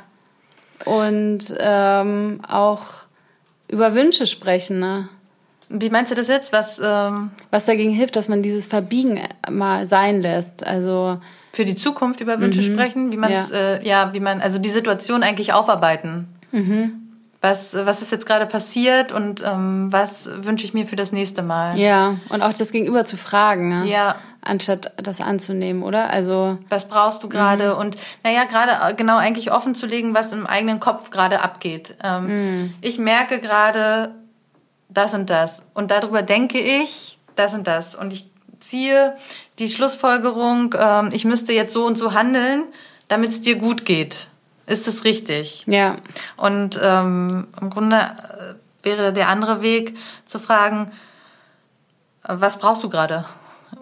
und 0.85 1.53
ähm, 1.59 2.41
auch 2.47 2.81
über 3.69 3.95
Wünsche 3.95 4.27
sprechen. 4.27 4.77
Ne? 4.79 5.09
Wie 5.69 5.89
meinst 5.89 6.11
du 6.11 6.15
das 6.15 6.27
jetzt? 6.27 6.53
Was 6.53 6.79
ähm, 6.83 7.31
Was 7.49 7.65
dagegen 7.65 7.89
hilft, 7.91 8.15
dass 8.15 8.27
man 8.27 8.43
dieses 8.43 8.67
Verbiegen 8.67 9.19
mal 9.49 9.87
sein 9.87 10.21
lässt. 10.21 10.63
Also 10.67 11.19
für 11.53 11.65
die 11.65 11.75
Zukunft 11.75 12.21
über 12.21 12.39
Wünsche 12.39 12.61
sprechen? 12.61 13.11
Wie 13.11 13.17
man 13.17 13.31
es, 13.31 13.49
Ja. 13.49 13.57
äh, 13.57 13.87
ja, 13.87 14.13
wie 14.13 14.19
man, 14.19 14.41
also 14.41 14.59
die 14.59 14.69
Situation 14.69 15.23
eigentlich 15.23 15.53
aufarbeiten. 15.53 16.27
Was, 17.45 17.73
was 17.73 18.01
ist 18.01 18.09
jetzt 18.11 18.25
gerade 18.25 18.45
passiert 18.45 19.11
und 19.11 19.43
ähm, 19.45 19.91
was 19.91 20.29
wünsche 20.33 20.65
ich 20.65 20.73
mir 20.73 20.85
für 20.87 20.95
das 20.95 21.11
nächste 21.11 21.41
Mal? 21.43 21.77
ja, 21.77 22.15
und 22.29 22.41
auch 22.41 22.53
das 22.53 22.71
Gegenüber 22.71 23.03
zu 23.03 23.17
fragen, 23.17 23.67
ne? 23.67 23.85
Ja. 23.85 24.15
anstatt 24.39 24.93
das 24.95 25.19
anzunehmen, 25.19 25.83
oder? 25.83 26.09
Also 26.09 26.57
Was 26.69 26.87
brauchst 26.87 27.21
du 27.21 27.27
gerade? 27.27 27.75
Und 27.75 27.97
naja, 28.23 28.45
gerade 28.45 28.71
äh, 28.89 28.93
genau 28.95 29.17
eigentlich 29.17 29.51
offen 29.51 29.75
zu 29.75 29.85
legen, 29.87 30.13
was 30.13 30.31
im 30.31 30.47
eigenen 30.47 30.79
Kopf 30.79 31.09
gerade 31.11 31.41
abgeht. 31.41 31.95
Ähm, 32.01 32.73
Ich 32.79 32.97
merke 32.97 33.39
gerade 33.39 34.15
das 34.87 35.13
und 35.13 35.29
das. 35.29 35.63
Und 35.73 35.91
darüber 35.91 36.21
denke 36.21 36.59
ich 36.59 37.17
das 37.35 37.53
und 37.53 37.67
das. 37.67 37.93
Und 37.93 38.13
ich 38.13 38.29
ziehe 38.61 39.15
die 39.59 39.67
Schlussfolgerung, 39.67 40.73
ähm, 40.79 41.09
ich 41.11 41.25
müsste 41.25 41.51
jetzt 41.51 41.73
so 41.73 41.85
und 41.85 41.97
so 41.97 42.13
handeln, 42.13 42.63
damit 43.09 43.31
es 43.31 43.41
dir 43.41 43.55
gut 43.55 43.83
geht. 43.85 44.27
Ist 44.65 44.87
es 44.87 45.03
richtig? 45.03 45.63
ja, 45.67 45.97
Und 46.37 46.79
ähm, 46.81 47.47
im 47.59 47.69
Grunde 47.69 47.97
äh, 47.97 48.85
wäre 48.85 49.13
der 49.13 49.29
andere 49.29 49.61
Weg 49.61 49.97
zu 50.25 50.39
fragen, 50.39 50.91
äh, 52.23 52.35
was 52.35 52.59
brauchst 52.59 52.83
du 52.83 52.89
gerade? 52.89 53.25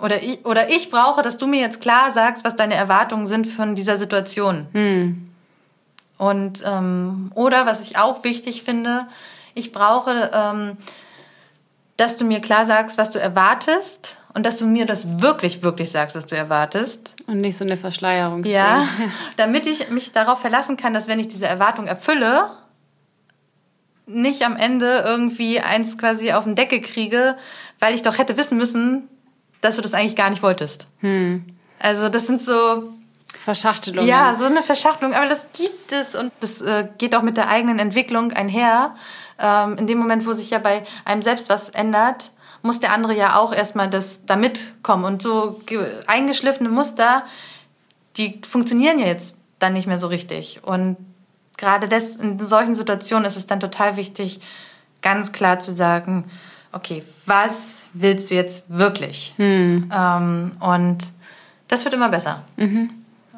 Oder 0.02 0.24
ich, 0.24 0.46
oder 0.46 0.70
ich 0.70 0.90
brauche, 0.90 1.22
dass 1.22 1.38
du 1.38 1.48
mir 1.48 1.60
jetzt 1.60 1.82
klar 1.82 2.12
sagst, 2.12 2.44
was 2.44 2.56
deine 2.56 2.76
Erwartungen 2.76 3.28
sind 3.28 3.46
von 3.46 3.76
dieser 3.76 3.98
Situation. 3.98 4.68
Und 6.18 6.64
ähm, 6.66 7.32
oder 7.36 7.66
was 7.66 7.82
ich 7.82 7.98
auch 7.98 8.24
wichtig 8.24 8.64
finde, 8.64 9.08
ich 9.54 9.72
brauche, 9.72 10.32
ähm, 10.34 10.78
dass 11.98 12.18
du 12.18 12.26
mir 12.26 12.40
klar 12.40 12.66
sagst, 12.66 12.98
was 12.98 13.12
du 13.12 13.20
erwartest 13.20 14.18
und 14.34 14.46
dass 14.46 14.58
du 14.58 14.66
mir 14.66 14.86
das 14.86 15.22
wirklich, 15.22 15.64
wirklich 15.64 15.92
sagst, 15.92 16.16
was 16.16 16.26
du 16.26 16.36
erwartest. 16.36 17.16
und 17.28 17.42
nicht 17.42 17.58
so 17.58 17.66
eine 17.66 17.78
Verschleierung. 17.78 18.44
Ja, 18.46 18.88
damit 19.38 19.66
ich 19.66 19.90
mich 19.90 20.12
darauf 20.12 20.40
verlassen 20.40 20.78
kann, 20.78 20.94
dass 20.94 21.08
wenn 21.08 21.20
ich 21.20 21.28
diese 21.28 21.48
Erwartung 21.48 21.88
erfülle, 21.88 22.50
nicht 24.06 24.44
am 24.44 24.58
Ende 24.58 25.04
irgendwie 25.06 25.60
eins 25.60 25.98
quasi 25.98 26.32
auf 26.34 26.44
den 26.44 26.56
Deckel 26.56 26.82
kriege, 26.82 27.38
weil 27.80 27.94
ich 27.94 28.02
doch 28.02 28.18
hätte 28.18 28.38
wissen 28.38 28.58
müssen, 28.58 29.08
dass 29.62 29.76
du 29.76 29.82
das 29.82 29.94
eigentlich 29.94 30.16
gar 30.16 30.30
nicht 30.30 30.44
wolltest. 30.44 30.88
Also 31.80 32.10
das 32.10 32.28
sind 32.28 32.42
so, 32.42 32.92
Verschachtelung. 33.44 34.06
ja, 34.06 34.34
so 34.36 34.46
eine 34.46 34.64
Verschachtelung, 34.64 35.14
aber 35.14 35.28
das 35.28 35.48
gibt 35.58 35.92
es 35.92 36.16
und 36.16 36.32
das 36.42 36.62
äh, 36.62 36.88
geht 36.98 37.16
auch 37.16 37.22
mit 37.22 37.38
der 37.38 37.48
eigenen 37.48 37.80
Entwicklung 37.80 38.34
einher. 38.34 38.96
Ähm, 39.40 39.78
in 39.78 39.88
dem 39.88 39.98
Moment, 39.98 40.26
wo 40.26 40.34
sich 40.34 40.50
ja 40.50 40.60
bei 40.60 40.84
einem 41.06 41.22
selbst 41.22 41.50
was 41.50 41.70
ändert, 41.70 42.32
muss 42.64 42.80
der 42.80 42.94
andere 42.94 43.16
ja 43.16 43.38
auch 43.38 43.54
erstmal 43.54 43.90
das 43.90 44.26
da 44.26 44.36
mitkommen. 44.36 45.04
Und 45.06 45.22
so 45.22 45.62
ge- 45.66 45.86
eingeschliffene 46.08 46.70
Muster, 46.70 47.24
die 48.18 48.42
funktionieren 48.48 49.00
ja 49.00 49.08
jetzt 49.08 49.36
dann 49.60 49.74
nicht 49.74 49.88
mehr 49.88 50.00
so 50.00 50.08
richtig. 50.08 50.62
Und 50.64 50.98
gerade 51.58 51.88
das, 51.88 52.16
in 52.18 52.40
solchen 52.40 52.76
Situationen 52.76 53.26
ist 53.26 53.38
es 53.38 53.46
dann 53.48 53.60
total 53.60 53.96
wichtig, 53.96 54.42
ganz 55.02 55.32
klar 55.32 55.60
zu 55.60 55.74
sagen, 55.74 56.30
okay, 56.72 57.04
was 57.26 57.84
willst 57.94 58.32
du 58.32 58.36
jetzt 58.36 58.66
wirklich? 58.70 59.34
Ähm, 59.94 60.52
und 60.60 60.98
das 61.68 61.84
wird 61.86 61.94
immer 61.94 62.10
besser. 62.10 62.44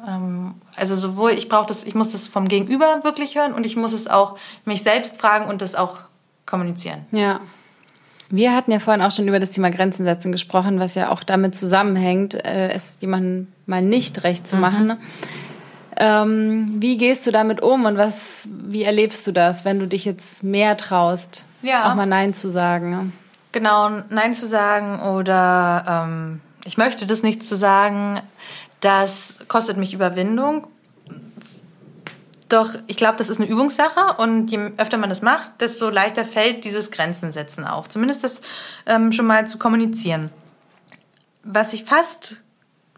Ähm, 0.06 0.54
also 0.76 0.96
sowohl 0.96 1.32
ich 1.32 1.48
brauche 1.48 1.66
das, 1.66 1.84
ich 1.84 1.94
muss 1.94 2.10
das 2.10 2.28
vom 2.28 2.46
Gegenüber 2.48 3.02
wirklich 3.04 3.36
hören 3.36 3.52
und 3.52 3.64
ich 3.64 3.76
muss 3.76 3.92
es 3.92 4.06
auch 4.06 4.38
mich 4.64 4.82
selbst 4.82 5.18
fragen 5.20 5.46
und 5.46 5.62
das 5.62 5.74
auch 5.74 5.98
kommunizieren. 6.46 7.06
Ja. 7.10 7.40
Wir 8.36 8.54
hatten 8.56 8.72
ja 8.72 8.80
vorhin 8.80 9.00
auch 9.02 9.12
schon 9.12 9.28
über 9.28 9.38
das 9.38 9.50
Thema 9.52 9.70
Grenzen 9.70 10.04
setzen 10.04 10.32
gesprochen, 10.32 10.80
was 10.80 10.94
ja 10.96 11.10
auch 11.10 11.22
damit 11.22 11.54
zusammenhängt, 11.54 12.34
äh, 12.34 12.70
es 12.70 12.98
jemandem 13.00 13.46
mal 13.66 13.80
nicht 13.82 14.24
recht 14.24 14.42
Mhm. 14.42 14.46
zu 14.46 14.56
machen. 14.56 14.98
Ähm, 15.96 16.74
wie 16.80 16.96
gehst 16.96 17.26
du 17.26 17.30
damit 17.30 17.60
um 17.62 17.84
und 17.84 17.96
was, 17.96 18.48
wie 18.50 18.82
erlebst 18.82 19.24
du 19.26 19.32
das, 19.32 19.64
wenn 19.64 19.78
du 19.78 19.86
dich 19.86 20.04
jetzt 20.04 20.42
mehr 20.42 20.76
traust, 20.76 21.44
Ja. 21.62 21.88
auch 21.90 21.94
mal 21.94 22.06
Nein 22.06 22.34
zu 22.34 22.48
sagen? 22.48 23.12
Genau, 23.52 23.90
Nein 24.10 24.34
zu 24.34 24.48
sagen 24.48 24.98
oder 25.00 25.84
ähm, 26.08 26.40
ich 26.64 26.76
möchte 26.76 27.06
das 27.06 27.22
nicht 27.22 27.44
zu 27.44 27.54
sagen, 27.56 28.18
das 28.80 29.36
kostet 29.46 29.76
mich 29.76 29.94
Überwindung. 29.94 30.66
Doch 32.48 32.74
ich 32.86 32.96
glaube, 32.96 33.16
das 33.16 33.28
ist 33.28 33.40
eine 33.40 33.48
Übungssache 33.48 34.16
und 34.18 34.48
je 34.48 34.72
öfter 34.76 34.98
man 34.98 35.08
das 35.08 35.22
macht, 35.22 35.60
desto 35.60 35.88
leichter 35.88 36.24
fällt 36.24 36.64
dieses 36.64 36.90
Grenzen 36.90 37.32
setzen 37.32 37.64
auch. 37.64 37.88
Zumindest 37.88 38.22
das 38.22 38.40
ähm, 38.86 39.12
schon 39.12 39.26
mal 39.26 39.46
zu 39.46 39.58
kommunizieren. 39.58 40.30
Was 41.42 41.72
ich 41.72 41.84
fast 41.84 42.42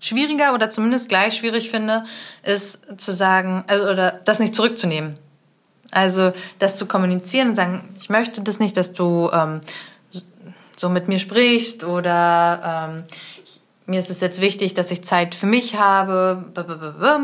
schwieriger 0.01 0.55
oder 0.55 0.71
zumindest 0.71 1.09
gleich 1.09 1.37
schwierig 1.37 1.71
finde, 1.71 2.05
ist 2.43 3.01
zu 3.01 3.13
sagen, 3.13 3.65
also, 3.67 3.89
oder 3.89 4.21
das 4.25 4.39
nicht 4.39 4.55
zurückzunehmen. 4.55 5.19
Also 5.91 6.33
das 6.59 6.77
zu 6.77 6.87
kommunizieren 6.87 7.51
und 7.51 7.55
sagen, 7.55 7.95
ich 7.99 8.11
möchte 8.11 8.43
das 8.43 8.59
nicht, 8.59 8.77
dass 8.77 8.93
du 8.93 9.31
ähm, 9.33 9.61
so 10.77 10.89
mit 10.89 11.09
mir 11.09 11.19
sprichst 11.19 11.85
oder 11.85 12.89
ähm, 12.91 13.05
ich, 13.45 13.61
mir 13.87 14.01
ist 14.01 14.11
es 14.11 14.20
jetzt 14.20 14.40
wichtig, 14.40 14.75
dass 14.75 14.90
ich 14.90 15.05
Zeit 15.05 15.35
für 15.35 15.46
mich 15.46 15.77
habe, 15.77 16.44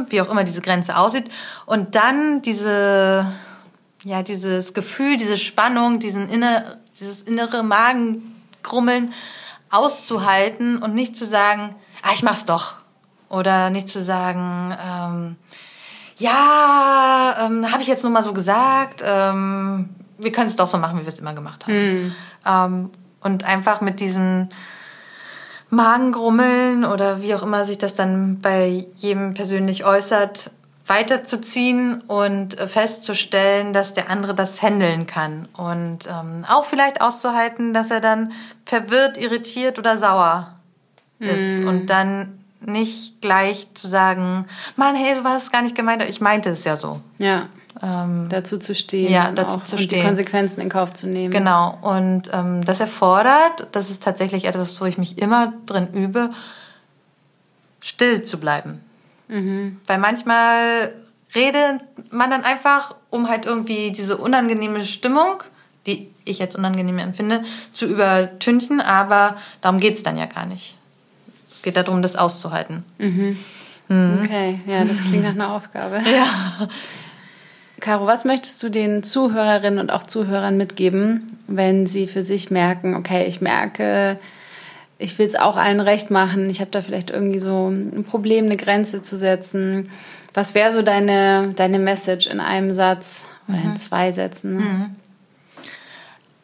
wie 0.09 0.21
auch 0.21 0.31
immer 0.31 0.45
diese 0.45 0.61
Grenze 0.61 0.97
aussieht. 0.97 1.31
Und 1.67 1.95
dann 1.97 2.41
diese, 2.43 3.27
ja, 4.05 4.23
dieses 4.23 4.73
Gefühl, 4.73 5.17
diese 5.17 5.37
Spannung, 5.37 5.99
diesen 5.99 6.29
inner, 6.29 6.79
dieses 6.99 7.23
innere 7.23 7.65
Magengrummeln 7.65 9.13
auszuhalten 9.71 10.79
und 10.79 10.95
nicht 10.95 11.17
zu 11.17 11.27
sagen, 11.27 11.75
ah, 12.03 12.11
ich 12.15 12.23
mach's 12.23 12.47
doch. 12.47 12.77
Oder 13.29 13.71
nicht 13.71 13.89
zu 13.89 14.03
sagen, 14.03 14.77
ähm, 14.87 15.37
ja, 16.19 17.47
ähm, 17.47 17.73
habe 17.73 17.83
ich 17.83 17.89
jetzt 17.89 18.05
nur 18.05 18.13
mal 18.13 18.23
so 18.23 18.33
gesagt, 18.33 19.03
ähm, 19.05 19.89
wir 20.19 20.31
können 20.31 20.47
es 20.47 20.57
doch 20.57 20.69
so 20.69 20.79
machen, 20.79 20.99
wie 20.99 21.03
wir 21.03 21.09
es 21.09 21.19
immer 21.19 21.35
gemacht 21.35 21.67
haben. 21.67 21.73
Ähm, 22.47 22.91
und 23.21 23.45
einfach 23.45 23.81
mit 23.81 23.99
diesen 23.99 24.49
Magengrummeln 25.73 26.85
oder 26.85 27.23
wie 27.23 27.35
auch 27.35 27.43
immer 27.43 27.65
sich 27.65 27.79
das 27.79 27.95
dann 27.95 28.41
bei 28.41 28.87
jedem 28.95 29.33
persönlich 29.33 29.87
äußert, 29.87 30.51
weiterzuziehen 30.87 32.03
und 32.03 32.59
äh, 32.59 32.69
festzustellen, 32.69 33.73
dass 33.73 33.95
der 33.95 34.11
andere 34.11 34.35
das 34.35 34.61
handeln 34.61 35.07
kann. 35.07 35.49
Und 35.57 36.01
ähm, 36.07 36.45
auch 36.47 36.67
vielleicht 36.67 37.01
auszuhalten, 37.01 37.73
dass 37.73 37.91
er 37.91 38.01
dann 38.01 38.33
verwirrt, 38.67 39.17
irritiert 39.17 39.79
oder 39.79 39.97
sauer 39.97 40.55
ist. 41.19 41.65
Und 41.65 41.87
dann 41.87 42.39
nicht 42.61 43.21
gleich 43.23 43.69
zu 43.75 43.89
sagen, 43.89 44.47
Mann, 44.77 44.95
hey, 44.95 45.15
so 45.15 45.25
war 45.25 45.35
das 45.35 45.51
gar 45.51 45.63
nicht 45.63 45.75
gemeint. 45.75 46.03
Ich 46.03 46.21
meinte 46.21 46.51
es 46.51 46.65
ja 46.65 46.77
so. 46.77 47.01
Ja, 47.19 47.47
Ähm, 47.85 48.29
dazu 48.29 48.59
zu 48.59 48.77
stehen. 48.77 49.11
Ja, 49.11 49.29
und 49.29 49.37
dazu 49.37 49.57
auch, 49.57 49.65
zu 49.65 49.77
und 49.77 49.91
die. 49.91 50.01
Konsequenzen 50.01 50.61
in 50.61 50.69
Kauf 50.69 50.95
zu 50.95 51.09
nehmen. 51.09 51.33
Genau. 51.33 51.79
Und 51.83 52.31
ähm, 52.33 52.65
das 52.65 52.79
erfordert, 52.79 53.67
das 53.73 53.91
ist 53.91 54.03
tatsächlich 54.05 54.45
etwas, 54.45 54.81
wo 54.81 54.85
ich 54.85 54.99
mich 54.99 55.19
immer 55.19 55.53
drin 55.67 55.89
übe, 55.93 56.31
still 57.81 58.23
zu 58.23 58.39
bleiben. 58.39 58.81
Weil 59.87 59.99
manchmal 59.99 60.93
redet 61.35 61.81
man 62.13 62.31
dann 62.31 62.45
einfach, 62.45 62.95
um 63.11 63.29
halt 63.29 63.47
irgendwie 63.47 63.91
diese 63.91 64.17
unangenehme 64.17 64.85
Stimmung, 64.85 65.43
die 65.87 66.09
ich 66.25 66.39
jetzt 66.39 66.55
unangenehm 66.55 66.99
empfinde, 66.99 67.43
zu 67.73 67.87
übertünchen, 67.87 68.81
aber 68.81 69.37
darum 69.61 69.81
geht's 69.81 70.03
dann 70.03 70.17
ja 70.19 70.27
gar 70.27 70.47
nicht. 70.47 70.77
Es 71.51 71.63
geht 71.63 71.77
darum, 71.77 72.03
das 72.03 72.15
auszuhalten. 72.15 72.85
Okay, 74.25 74.61
ja, 74.67 74.85
das 74.85 74.99
klingt 75.03 75.25
nach 75.25 75.31
einer 75.31 75.53
Aufgabe. 75.57 75.97
Ja. 75.97 76.69
Caro, 77.83 78.07
was 78.07 78.25
möchtest 78.25 78.63
du 78.63 78.69
den 78.69 79.03
Zuhörerinnen 79.03 79.81
und 79.81 79.91
auch 79.91 80.05
Zuhörern 80.05 80.57
mitgeben, 80.57 81.37
wenn 81.49 81.89
sie 81.89 82.07
für 82.07 82.23
sich 82.23 82.49
merken, 82.53 82.95
okay, 82.95 83.27
ich 83.27 83.41
merke, 83.41 84.21
ich 84.99 85.19
will 85.19 85.27
es 85.27 85.35
auch 85.35 85.57
allen 85.57 85.81
recht 85.81 86.09
machen, 86.09 86.49
ich 86.49 86.61
habe 86.61 86.71
da 86.71 86.81
vielleicht 86.81 87.11
irgendwie 87.11 87.41
so 87.41 87.69
ein 87.69 88.05
Problem, 88.05 88.45
eine 88.45 88.57
Grenze 88.57 89.03
zu 89.03 89.17
setzen. 89.17 89.91
Was 90.33 90.55
wäre 90.55 90.71
so 90.71 90.83
deine, 90.83 91.55
deine 91.57 91.81
Message 91.81 92.29
in 92.29 92.39
einem 92.39 92.73
Satz 92.73 93.27
oder 93.49 93.59
mhm. 93.59 93.71
in 93.73 93.77
zwei 93.77 94.13
Sätzen? 94.13 94.55
Ne? 94.55 94.61
Mhm. 94.61 94.97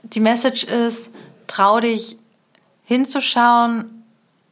Die 0.03 0.21
Message 0.21 0.65
ist, 0.65 1.13
trau 1.47 1.79
dich 1.79 2.17
hinzuschauen 2.85 3.85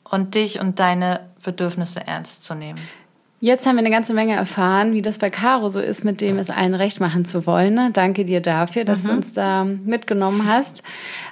und 0.04 0.36
dich 0.36 0.60
und 0.60 0.78
deine 0.78 1.18
Bedürfnisse 1.42 2.06
ernst 2.06 2.44
zu 2.44 2.54
nehmen. 2.54 2.78
Jetzt 3.38 3.66
haben 3.66 3.76
wir 3.76 3.80
eine 3.80 3.90
ganze 3.90 4.14
Menge 4.14 4.34
erfahren, 4.34 4.94
wie 4.94 5.02
das 5.02 5.18
bei 5.18 5.28
Caro 5.28 5.68
so 5.68 5.78
ist, 5.78 6.04
mit 6.04 6.22
dem 6.22 6.38
es 6.38 6.48
allen 6.48 6.74
recht 6.74 7.00
machen 7.00 7.26
zu 7.26 7.46
wollen. 7.46 7.74
Ne? 7.74 7.90
Danke 7.92 8.24
dir 8.24 8.40
dafür, 8.40 8.84
dass 8.84 9.02
mhm. 9.02 9.08
du 9.08 9.12
uns 9.14 9.34
da 9.34 9.64
mitgenommen 9.64 10.48
hast. 10.48 10.82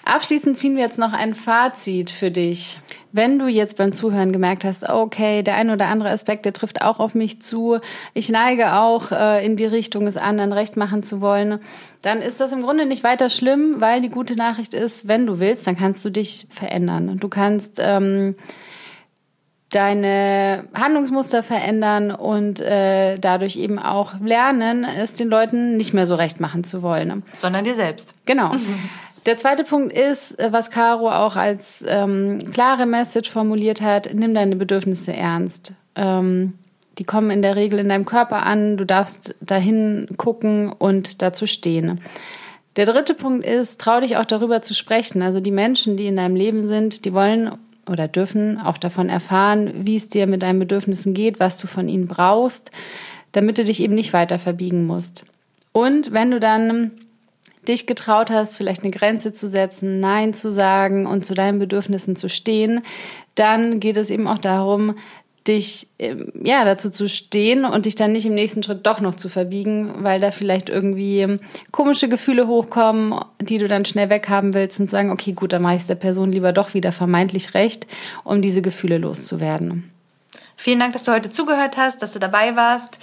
Abschließend 0.04 0.58
ziehen 0.58 0.76
wir 0.76 0.82
jetzt 0.82 0.98
noch 0.98 1.14
ein 1.14 1.34
Fazit 1.34 2.10
für 2.10 2.30
dich. 2.30 2.78
Wenn 3.12 3.38
du 3.38 3.46
jetzt 3.46 3.78
beim 3.78 3.92
Zuhören 3.92 4.32
gemerkt 4.32 4.64
hast, 4.64 4.86
okay, 4.86 5.42
der 5.42 5.54
eine 5.54 5.72
oder 5.72 5.86
andere 5.86 6.10
Aspekt, 6.10 6.44
der 6.44 6.52
trifft 6.52 6.82
auch 6.82 7.00
auf 7.00 7.14
mich 7.14 7.40
zu, 7.40 7.78
ich 8.12 8.28
neige 8.28 8.74
auch 8.74 9.10
äh, 9.10 9.46
in 9.46 9.56
die 9.56 9.64
Richtung, 9.64 10.06
es 10.06 10.18
anderen 10.18 10.52
recht 10.52 10.76
machen 10.76 11.02
zu 11.02 11.22
wollen, 11.22 11.60
dann 12.02 12.20
ist 12.20 12.38
das 12.38 12.52
im 12.52 12.62
Grunde 12.62 12.84
nicht 12.84 13.04
weiter 13.04 13.30
schlimm, 13.30 13.76
weil 13.78 14.02
die 14.02 14.10
gute 14.10 14.36
Nachricht 14.36 14.74
ist, 14.74 15.08
wenn 15.08 15.26
du 15.26 15.38
willst, 15.38 15.66
dann 15.66 15.78
kannst 15.78 16.04
du 16.04 16.10
dich 16.10 16.48
verändern. 16.50 17.16
Du 17.18 17.28
kannst 17.28 17.80
ähm, 17.80 18.34
deine 19.74 20.64
Handlungsmuster 20.74 21.42
verändern 21.42 22.10
und 22.10 22.60
äh, 22.60 23.18
dadurch 23.18 23.56
eben 23.56 23.78
auch 23.78 24.20
lernen, 24.20 24.84
es 24.84 25.14
den 25.14 25.28
Leuten 25.28 25.76
nicht 25.76 25.94
mehr 25.94 26.06
so 26.06 26.14
recht 26.14 26.40
machen 26.40 26.64
zu 26.64 26.82
wollen. 26.82 27.22
Sondern 27.37 27.64
dir 27.64 27.74
selbst. 27.74 28.14
Genau. 28.26 28.52
Der 29.26 29.38
zweite 29.38 29.64
Punkt 29.64 29.96
ist, 29.96 30.37
was 30.50 30.70
Caro 30.70 31.10
auch 31.10 31.37
als 31.37 31.84
ähm, 31.88 32.38
klare 32.52 32.87
Message 32.87 33.30
formuliert 33.30 33.80
hat, 33.80 34.10
nimm 34.12 34.34
deine 34.34 34.54
Bedürfnisse 34.56 35.14
ernst. 35.14 35.72
Ähm, 35.96 36.54
die 36.98 37.04
kommen 37.04 37.30
in 37.30 37.42
der 37.42 37.56
Regel 37.56 37.78
in 37.80 37.88
deinem 37.88 38.04
Körper 38.04 38.44
an, 38.44 38.76
du 38.76 38.84
darfst 38.84 39.34
dahin 39.40 40.08
gucken 40.16 40.70
und 40.70 41.22
dazu 41.22 41.46
stehen. 41.46 42.00
Der 42.76 42.87
dritte 42.87 43.14
Punkt 43.14 43.46
ist, 43.46 43.80
trau 43.80 44.00
dich 44.00 44.16
auch 44.16 44.24
darüber 44.24 44.62
zu 44.62 44.74
sprechen. 44.74 45.22
Also 45.22 45.40
die 45.40 45.50
Menschen, 45.50 45.96
die 45.96 46.06
in 46.06 46.16
deinem 46.16 46.37
Leben 46.37 46.66
sind, 46.66 47.04
die 47.04 47.12
wollen 47.12 47.52
oder 47.88 48.08
dürfen 48.08 48.58
auch 48.58 48.78
davon 48.78 49.08
erfahren, 49.08 49.72
wie 49.86 49.96
es 49.96 50.08
dir 50.08 50.26
mit 50.26 50.42
deinen 50.42 50.58
Bedürfnissen 50.58 51.14
geht, 51.14 51.40
was 51.40 51.58
du 51.58 51.66
von 51.66 51.88
ihnen 51.88 52.06
brauchst, 52.06 52.70
damit 53.32 53.58
du 53.58 53.64
dich 53.64 53.80
eben 53.80 53.94
nicht 53.94 54.12
weiter 54.12 54.38
verbiegen 54.38 54.86
musst. 54.86 55.24
Und 55.72 56.12
wenn 56.12 56.30
du 56.30 56.40
dann 56.40 56.92
dich 57.66 57.86
getraut 57.86 58.30
hast, 58.30 58.56
vielleicht 58.56 58.82
eine 58.82 58.92
Grenze 58.92 59.32
zu 59.32 59.48
setzen, 59.48 60.00
Nein 60.00 60.34
zu 60.34 60.52
sagen 60.52 61.06
und 61.06 61.24
zu 61.24 61.34
deinen 61.34 61.58
Bedürfnissen 61.58 62.16
zu 62.16 62.28
stehen, 62.28 62.82
dann 63.34 63.80
geht 63.80 63.96
es 63.96 64.10
eben 64.10 64.28
auch 64.28 64.38
darum, 64.38 64.96
dich 65.46 65.88
ähm, 65.98 66.33
ja 66.42 66.64
dazu 66.64 66.90
zu 66.90 67.09
stehen 67.09 67.64
und 67.64 67.85
dich 67.87 67.96
dann 67.96 68.12
nicht 68.12 68.24
im 68.24 68.35
nächsten 68.35 68.62
Schritt 68.62 68.87
doch 68.87 69.00
noch 69.00 69.14
zu 69.14 69.28
verbiegen, 69.28 69.96
weil 69.98 70.20
da 70.20 70.30
vielleicht 70.30 70.70
irgendwie 70.70 71.20
ähm, 71.20 71.40
komische 71.70 72.09
Gefühle 72.09 72.46
hochkommen, 72.46 73.14
die 73.40 73.59
du 73.59 73.68
dann 73.68 73.85
schnell 73.85 74.09
weghaben 74.09 74.54
willst 74.54 74.80
und 74.80 74.88
sagen, 74.88 75.11
okay, 75.11 75.33
gut, 75.33 75.52
dann 75.52 75.62
mache 75.62 75.74
ich 75.74 75.83
es 75.83 75.87
der 75.87 75.96
Person 75.96 76.33
lieber 76.33 76.52
doch 76.52 76.72
wieder 76.72 76.92
vermeintlich 76.92 77.54
recht, 77.54 77.87
um 78.24 78.40
diese 78.40 78.62
Gefühle 78.62 78.98
loszuwerden. 78.98 79.90
Vielen 80.57 80.80
Dank, 80.80 80.94
dass 80.94 81.04
du 81.04 81.12
heute 81.12 81.30
zugehört 81.30 81.76
hast, 81.76 82.00
dass 82.00 82.14
du 82.14 82.18
dabei 82.18 82.57
warst. 82.57 82.98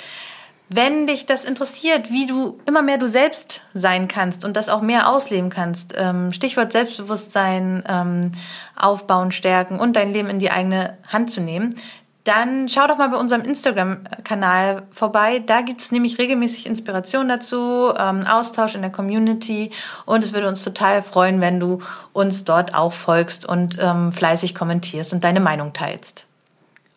Wenn 0.73 1.06
dich 1.06 1.25
das 1.25 1.43
interessiert, 1.43 2.12
wie 2.12 2.25
du 2.25 2.58
immer 2.65 2.82
mehr 2.82 2.97
du 2.97 3.10
selbst 3.10 3.65
sein 3.73 4.08
kannst 4.08 4.45
und 4.45 4.56
das 4.56 4.69
auch 4.69 4.82
mehr 4.82 5.10
ausleben 5.10 5.49
kannst, 5.49 5.93
ähm, 5.97 6.32
Stichwort 6.32 6.71
Selbstbewusstsein 6.71 8.32
aufbauen, 8.77 9.34
stärken 9.34 9.80
und 9.80 9.97
dein 9.97 10.13
Leben 10.13 10.30
in 10.30 10.39
die 10.39 10.49
eigene 10.49 10.97
Hand 11.12 11.30
zu 11.30 11.41
nehmen, 11.41 11.75
dann 12.23 12.69
schau 12.69 12.88
doch 12.88 12.97
mal 12.97 13.10
bei 13.10 13.17
unserem 13.17 13.41
Instagram-Kanal 13.41 14.84
vorbei. 14.91 15.41
Da 15.45 15.62
gibt 15.62 15.81
es 15.81 15.91
nämlich 15.91 16.19
regelmäßig 16.19 16.65
Inspiration 16.67 17.27
dazu, 17.27 17.91
ähm, 17.97 18.21
Austausch 18.27 18.75
in 18.75 18.81
der 18.81 18.91
Community 18.91 19.71
und 20.05 20.23
es 20.23 20.34
würde 20.34 20.47
uns 20.47 20.63
total 20.63 21.01
freuen, 21.01 21.41
wenn 21.41 21.60
du 21.60 21.79
uns 22.13 22.43
dort 22.43 22.75
auch 22.75 22.93
folgst 22.93 23.47
und 23.47 23.77
ähm, 23.81 24.12
fleißig 24.12 24.53
kommentierst 24.53 25.13
und 25.13 25.23
deine 25.23 25.39
Meinung 25.39 25.73
teilst. 25.73 26.27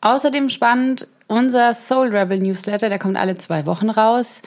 Außerdem 0.02 0.50
spannend 0.50 1.08
unser 1.26 1.72
Soul 1.72 2.14
Rebel 2.14 2.38
Newsletter, 2.38 2.90
der 2.90 2.98
kommt 2.98 3.16
alle 3.16 3.38
zwei 3.38 3.64
Wochen 3.64 3.88
raus 3.88 4.42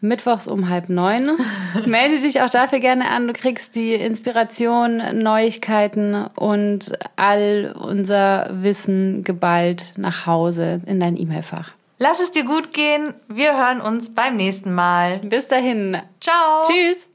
mittwochs 0.00 0.46
um 0.48 0.68
halb 0.68 0.88
neun. 0.88 1.38
Melde 1.86 2.20
dich 2.20 2.42
auch 2.42 2.50
dafür 2.50 2.80
gerne 2.80 3.10
an. 3.10 3.26
Du 3.26 3.32
kriegst 3.32 3.74
die 3.74 3.94
Inspiration, 3.94 5.02
Neuigkeiten 5.22 6.26
und 6.36 6.92
all 7.16 7.74
unser 7.78 8.48
Wissen 8.50 9.24
geballt 9.24 9.92
nach 9.96 10.26
Hause 10.26 10.80
in 10.86 11.00
dein 11.00 11.16
E-Mail-Fach. 11.16 11.72
Lass 11.98 12.20
es 12.20 12.30
dir 12.30 12.44
gut 12.44 12.72
gehen. 12.72 13.14
Wir 13.26 13.58
hören 13.58 13.80
uns 13.80 14.14
beim 14.14 14.36
nächsten 14.36 14.72
Mal. 14.72 15.18
Bis 15.18 15.48
dahin. 15.48 15.98
Ciao. 16.20 16.62
Tschüss. 16.62 17.07